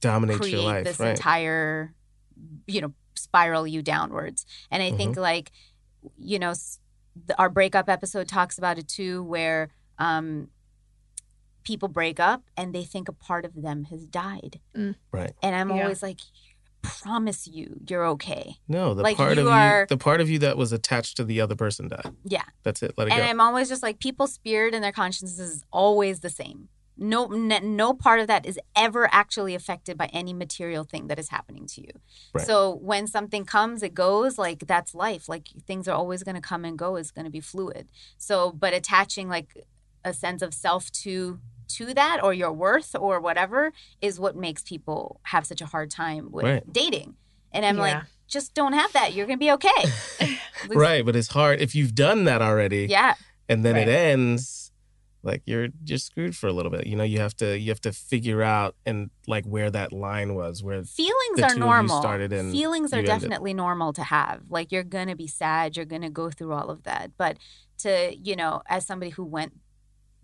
[0.00, 1.10] Dominate create your life, this right?
[1.10, 1.94] entire
[2.66, 5.20] you know spiral you downwards and i think Mm-hmm.
[5.20, 5.50] like
[6.18, 6.52] you know
[7.38, 10.48] our breakup episode talks about it too where um
[11.64, 14.60] people break up and they think a part of them has died
[15.12, 15.32] right.
[15.42, 15.82] and i'm Yeah.
[15.82, 16.20] always like
[16.82, 20.38] promise you you're okay No, the Like, part of are- you, the part of you
[20.40, 22.14] that was attached to the other person died.
[22.24, 22.94] yeah That's it.
[22.96, 23.26] Let it and go.
[23.28, 27.94] i'm always just like people's spirit and their conscience is always the same no no
[27.94, 31.80] part of that is ever actually affected by any material thing that is happening to
[31.80, 31.90] you
[32.34, 32.46] Right.
[32.46, 36.40] so when something comes it goes like that's life like things are always going to
[36.40, 39.64] come and go is going to be fluid so but attaching like
[40.04, 41.38] a sense of self to
[41.68, 45.90] to that or your worth or whatever is what makes people have such a hard
[45.90, 46.72] time with Right.
[46.72, 47.14] dating
[47.52, 49.84] and i'm like just don't have that you're going to be okay
[50.74, 52.86] right, but it's hard if you've done that already.
[52.88, 53.14] yeah
[53.48, 54.70] and then it ends
[55.24, 57.80] like you're you're screwed for a little bit you know you have to you have
[57.80, 61.60] to figure out and like where that line was where feelings are two of you
[61.60, 62.00] normal.
[62.00, 63.22] started and feelings are you ended.
[63.22, 64.42] definitely normal to have.
[64.48, 67.10] Like you're gonna be sad, you're gonna go through all of that.
[67.18, 67.38] But
[67.78, 69.54] to you know, as somebody who went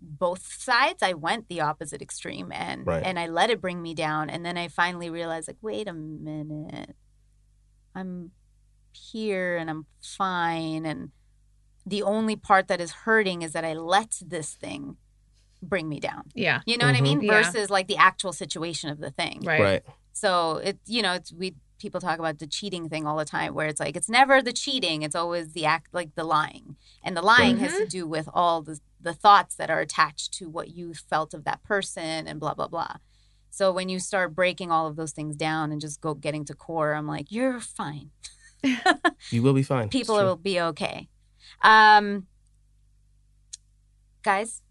[0.01, 3.03] both sides, I went the opposite extreme and Right.
[3.03, 4.29] and I let it bring me down.
[4.29, 6.95] And then I finally realized, like, wait a minute,
[7.93, 8.31] I'm
[8.93, 10.85] here and I'm fine.
[10.85, 11.11] And
[11.85, 14.97] the only part that is hurting is that I let this thing
[15.61, 16.29] bring me down.
[16.33, 16.61] Yeah.
[16.65, 17.03] You know what I Mhm.
[17.03, 17.21] mean?
[17.21, 17.43] Yeah.
[17.43, 19.41] Versus like the actual situation of the thing.
[19.43, 19.61] Right.
[19.61, 23.25] right So it, you know, it's we people talk about the cheating thing all the
[23.25, 26.77] time, where it's like it's never the cheating, it's always the act, like the lying,
[27.03, 30.49] and the lying has to do with all the the thoughts that are attached to
[30.49, 32.95] what you felt of that person and blah blah blah.
[33.51, 36.53] So when you start breaking all of those things down and just go getting to
[36.55, 38.09] core, I'm like, you're fine.
[39.29, 41.07] you will be fine People will be okay.
[41.61, 42.25] Um,
[44.23, 44.61] guys,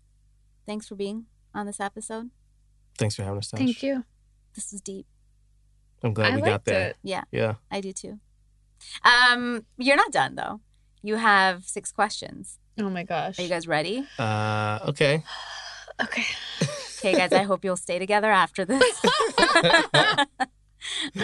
[0.67, 2.31] thanks for being on this episode.
[2.99, 3.61] thanks for having us Tash.
[3.61, 4.05] Thank you.
[4.55, 5.07] This is deep.
[6.03, 6.97] i'm glad I we got liked there it.
[7.03, 7.23] Yeah.
[7.31, 8.19] yeah I do too.
[9.05, 10.61] Um, you're not done though.
[11.03, 12.59] You have six questions.
[12.79, 13.39] Oh my gosh.
[13.39, 14.05] Are you guys ready?
[14.19, 15.23] uh okay
[16.03, 16.25] Okay.
[16.99, 17.33] Okay, guys.
[17.33, 18.83] I hope you'll stay together after this.
[19.95, 20.27] I'm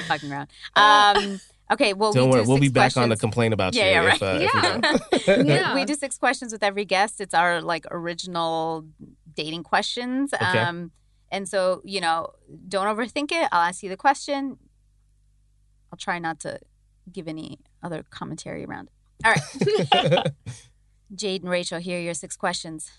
[0.07, 0.48] fucking around.
[0.76, 1.40] Um,
[1.72, 1.92] okay.
[1.92, 3.20] Well, don't we worry do we'll six be back on to questions.
[3.20, 4.48] complain about Yeah, you yeah, if, uh, if you
[5.26, 5.36] Yeah.
[5.36, 5.46] don't.
[5.48, 5.74] Yeah.
[5.74, 7.20] We do six questions with every guest.
[7.20, 8.84] It's our like original
[9.34, 10.32] dating questions.
[10.34, 10.44] Okay.
[10.59, 10.92] Um,
[11.32, 12.28] and so you know,
[12.68, 13.48] don't overthink it.
[13.51, 14.57] I'll ask you the question.
[15.92, 16.61] I'll try not to
[17.11, 18.88] give any other commentary around.
[19.24, 19.26] it.
[19.26, 19.32] All
[20.12, 20.32] right.
[21.14, 22.90] Jade and Rachel, here are your six questions.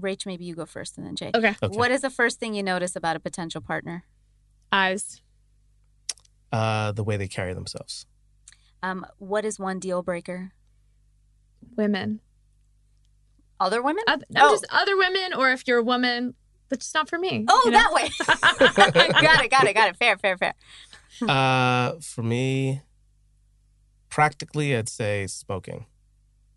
[0.00, 1.34] Rach, maybe you go first and then Jade.
[1.34, 1.54] Okay.
[1.62, 1.76] Okay.
[1.76, 4.04] What is the first thing you notice about a potential partner?
[4.72, 5.22] Eyes.
[6.52, 8.06] uh the way they carry themselves
[8.82, 10.52] Um, what is one deal breaker?
[11.76, 12.20] Women.
[13.58, 14.04] Other women?
[14.08, 14.52] Oth- Oh.
[14.52, 16.34] Just other women, or if you're a woman,
[16.68, 17.44] that's just not for me.
[17.48, 17.78] oh, you know?
[17.78, 18.10] that way.
[19.22, 19.96] got it, got it, got it.
[19.96, 20.54] Fair, fair, fair.
[21.28, 22.82] uh for me
[24.10, 25.86] practically i'd say smoking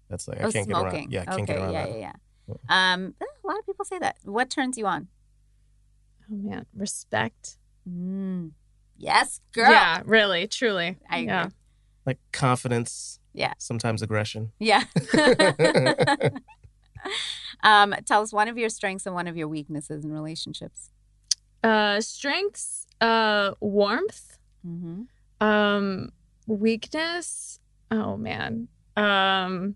[0.09, 0.91] that's like oh, i can't smoking.
[0.91, 2.13] get around yeah i can't okay, get around yeah, that yeah,
[2.47, 2.93] yeah.
[2.93, 4.15] Um, eh, a lot of people say that.
[4.23, 5.07] What turns you on?
[6.31, 7.57] Oh man, respect.
[7.87, 8.53] Mm.
[8.97, 9.69] Yes, girl.
[9.71, 10.97] Yeah, really, truly.
[11.07, 11.27] I agree.
[11.27, 11.49] Yeah.
[12.07, 13.53] like confidence Yeah.
[13.59, 14.83] sometimes aggression Yeah.
[17.63, 20.89] um, tell us one of your strengths and one of your weaknesses in relationships.
[21.63, 24.37] Uh, strengths, uh, warmth,
[24.67, 25.03] Mm-hmm.
[25.45, 26.11] um,
[26.47, 27.59] weakness.
[27.91, 28.67] Oh man.
[28.97, 29.75] Um,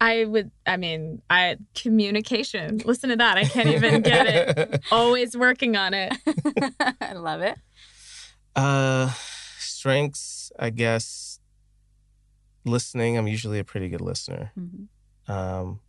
[0.00, 0.50] I would.
[0.66, 2.78] I mean, I communication.
[2.84, 3.38] Listen to that.
[3.38, 4.84] I can't even get it.
[4.92, 6.12] Always working on it.
[7.00, 7.56] I love it.
[8.54, 9.10] Uh,
[9.58, 11.40] strengths, I guess.
[12.64, 13.16] Listening.
[13.16, 14.52] I'm usually a pretty good listener.
[14.58, 14.88] Mhm.
[15.28, 15.80] Um,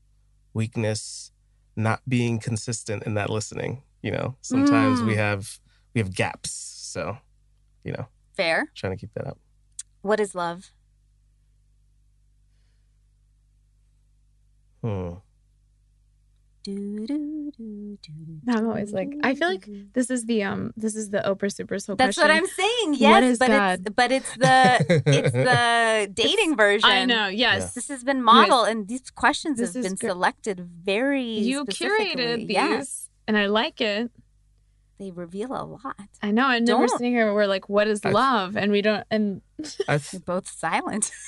[0.54, 1.32] weakness,
[1.76, 3.84] not being consistent in that listening.
[4.02, 5.18] You know, sometimes we Mm.
[5.18, 5.60] have
[5.94, 6.52] we have gaps.
[6.52, 7.18] So,
[7.84, 8.68] you know, Fair.
[8.76, 9.40] trying to keep that up.
[10.02, 10.72] What is love?
[14.88, 15.14] Hmm.
[18.50, 19.68] I'm always like- I feel like.
[19.94, 20.74] This is the um.
[20.76, 22.30] This is the Oprah Super Soul That's question.
[22.30, 22.96] what I'm saying.
[22.96, 23.80] Yes, What is but God?
[23.80, 26.90] it's but it's the it's the dating version.
[26.90, 27.28] I know.
[27.28, 27.74] Yes.
[27.74, 31.24] This has been modeled, and these questions This have been gr- selected very.
[31.24, 34.12] You curated these, Yes, and I like it.
[35.00, 35.96] they reveal a lot.
[36.22, 36.50] I know.
[36.50, 37.34] And then we're sitting here.
[37.34, 39.06] We're like, "What is I- love?" And we don't.
[39.10, 39.42] And
[39.88, 41.12] I You're both silent.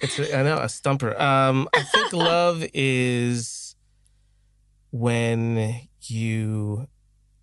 [0.00, 1.20] It's a, I know a stumper.
[1.20, 3.76] Um, I think love is
[4.90, 6.88] when you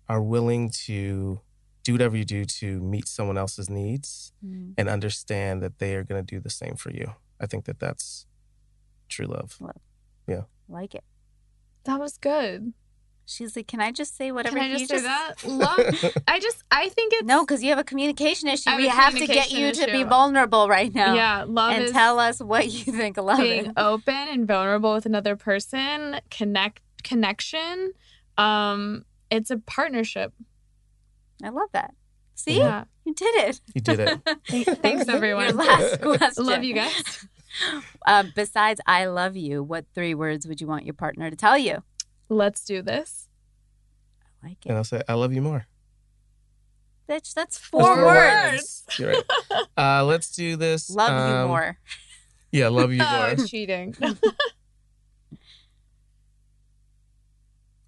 [0.08, 1.40] are willing to
[1.84, 6.02] do whatever you do to meet someone else's needs Mm, and understand that they are
[6.02, 7.14] going to do the same for you.
[7.40, 8.26] I think that that's
[9.08, 9.56] true love.
[10.26, 10.42] Yeah.
[10.68, 11.04] Like it.
[11.84, 12.72] that was good.
[13.32, 15.34] She's like, can I just say whatever Can I you just say that?
[15.46, 16.12] Love.
[16.28, 16.62] I just.
[16.70, 18.68] I think it's No, because you have a communication issue.
[18.70, 21.14] I have We a have to get communication you to be vulnerable right now.
[21.14, 23.72] Yeah, love and is tell us what you think of love being is.
[23.76, 26.20] open and vulnerable with another person.
[26.30, 27.92] Connect connection.
[28.38, 30.32] Um, it's a partnership.
[31.42, 31.94] I love that.
[32.34, 32.84] See, Yeah.
[33.04, 33.60] you did it.
[33.74, 34.78] You did it.
[34.82, 35.44] Thanks, everyone.
[35.46, 36.44] Your last question.
[36.46, 37.26] Love you guys.
[38.06, 39.62] Uh, besides, I love you.
[39.62, 41.82] What three words would you want your partner to tell you?
[42.32, 43.28] Let's do this.
[44.42, 44.68] I like it.
[44.70, 45.66] And I'll say, I love you more.
[47.08, 47.34] bitch.
[47.34, 48.52] That's That's four, Four words.
[48.52, 48.84] words.
[48.98, 49.24] You're right.
[49.76, 50.88] Uh, let's do this.
[50.90, 51.78] Love you Um, more.
[52.50, 53.34] Yeah, love you more.
[53.38, 53.94] Oh, cheating.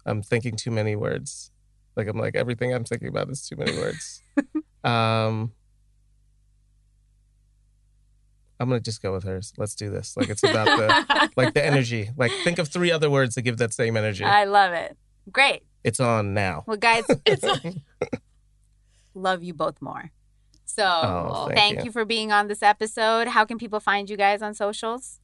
[0.05, 1.51] I'm thinking too many words.
[1.95, 4.21] Like I'm like everything I'm thinking about is too many words.
[4.83, 5.53] um
[8.59, 9.51] I'm gonna just go with hers.
[9.57, 10.15] Let's do this.
[10.15, 12.09] Like it's about the like the energy.
[12.17, 14.23] Like think of three other words that give that same energy.
[14.23, 14.97] I love it.
[15.31, 15.63] Great.
[15.83, 16.63] it's on now.
[16.67, 17.75] Well, guys, it's like,
[19.13, 20.11] love you both more.
[20.65, 21.85] So, Oh, thank, thank you.
[21.85, 21.91] you.
[21.91, 23.27] for being on this episode.
[23.29, 25.19] How can people find you guys on socials?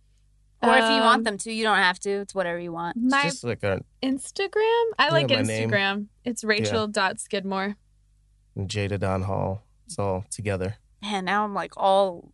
[0.63, 2.09] Or if you Um, want them to, you don't have to.
[2.09, 2.95] It's whatever you want.
[2.97, 4.83] It's my just like a Instagram.
[4.99, 5.69] I like my name.
[5.69, 6.05] Instagram.
[6.23, 7.75] It's Rachel.skidmore.
[8.57, 9.63] Jada Don Hall.
[9.87, 10.75] It's all together.
[11.01, 12.31] Man, now I'm like all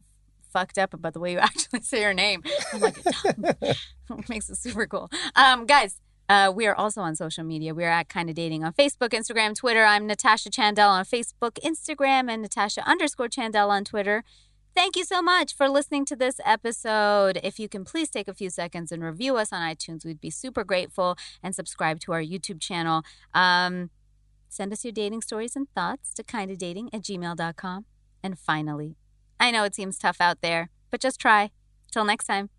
[0.51, 2.43] fucked up about the way you actually say your name.
[2.73, 5.09] I'm like, it makes it super cool.
[5.35, 7.73] Um, guys, uh, we are also on social media.
[7.73, 9.83] We are at Kinda Dating on Facebook, Instagram, Twitter.
[9.85, 14.23] I'm Natasha Chandel on Facebook, Instagram, and Natasha underscore Chandel on Twitter.
[14.75, 17.39] Thank you so much for listening to this episode.
[17.41, 20.29] If you can please take a few seconds and review us on iTunes, we'd be
[20.29, 21.17] super grateful.
[21.41, 23.03] And subscribe to our YouTube channel.
[23.33, 23.89] Um,
[24.49, 27.85] send us your dating stories and thoughts to kindadating at gmail.com.
[28.21, 28.97] And finally,
[29.39, 31.51] I know it seems tough out there, but just try.
[31.91, 32.49] Till next time.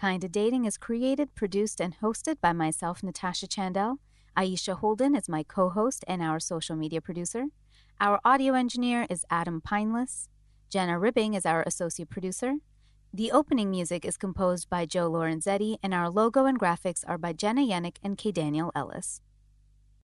[0.00, 3.98] Kinda Dating is created, produced, and hosted by myself, Natasha Chandel.
[4.36, 7.46] Aisha Holden is my co host and our social media producer.
[8.00, 10.28] Our audio engineer is Adam Pineless.
[10.70, 12.54] Jenna Ribbing is our associate producer.
[13.12, 17.32] The opening music is composed by Joe Lorenzetti, and our logo and graphics are by
[17.32, 18.30] Jenna Yannick and K.
[18.30, 19.20] Daniel Ellis.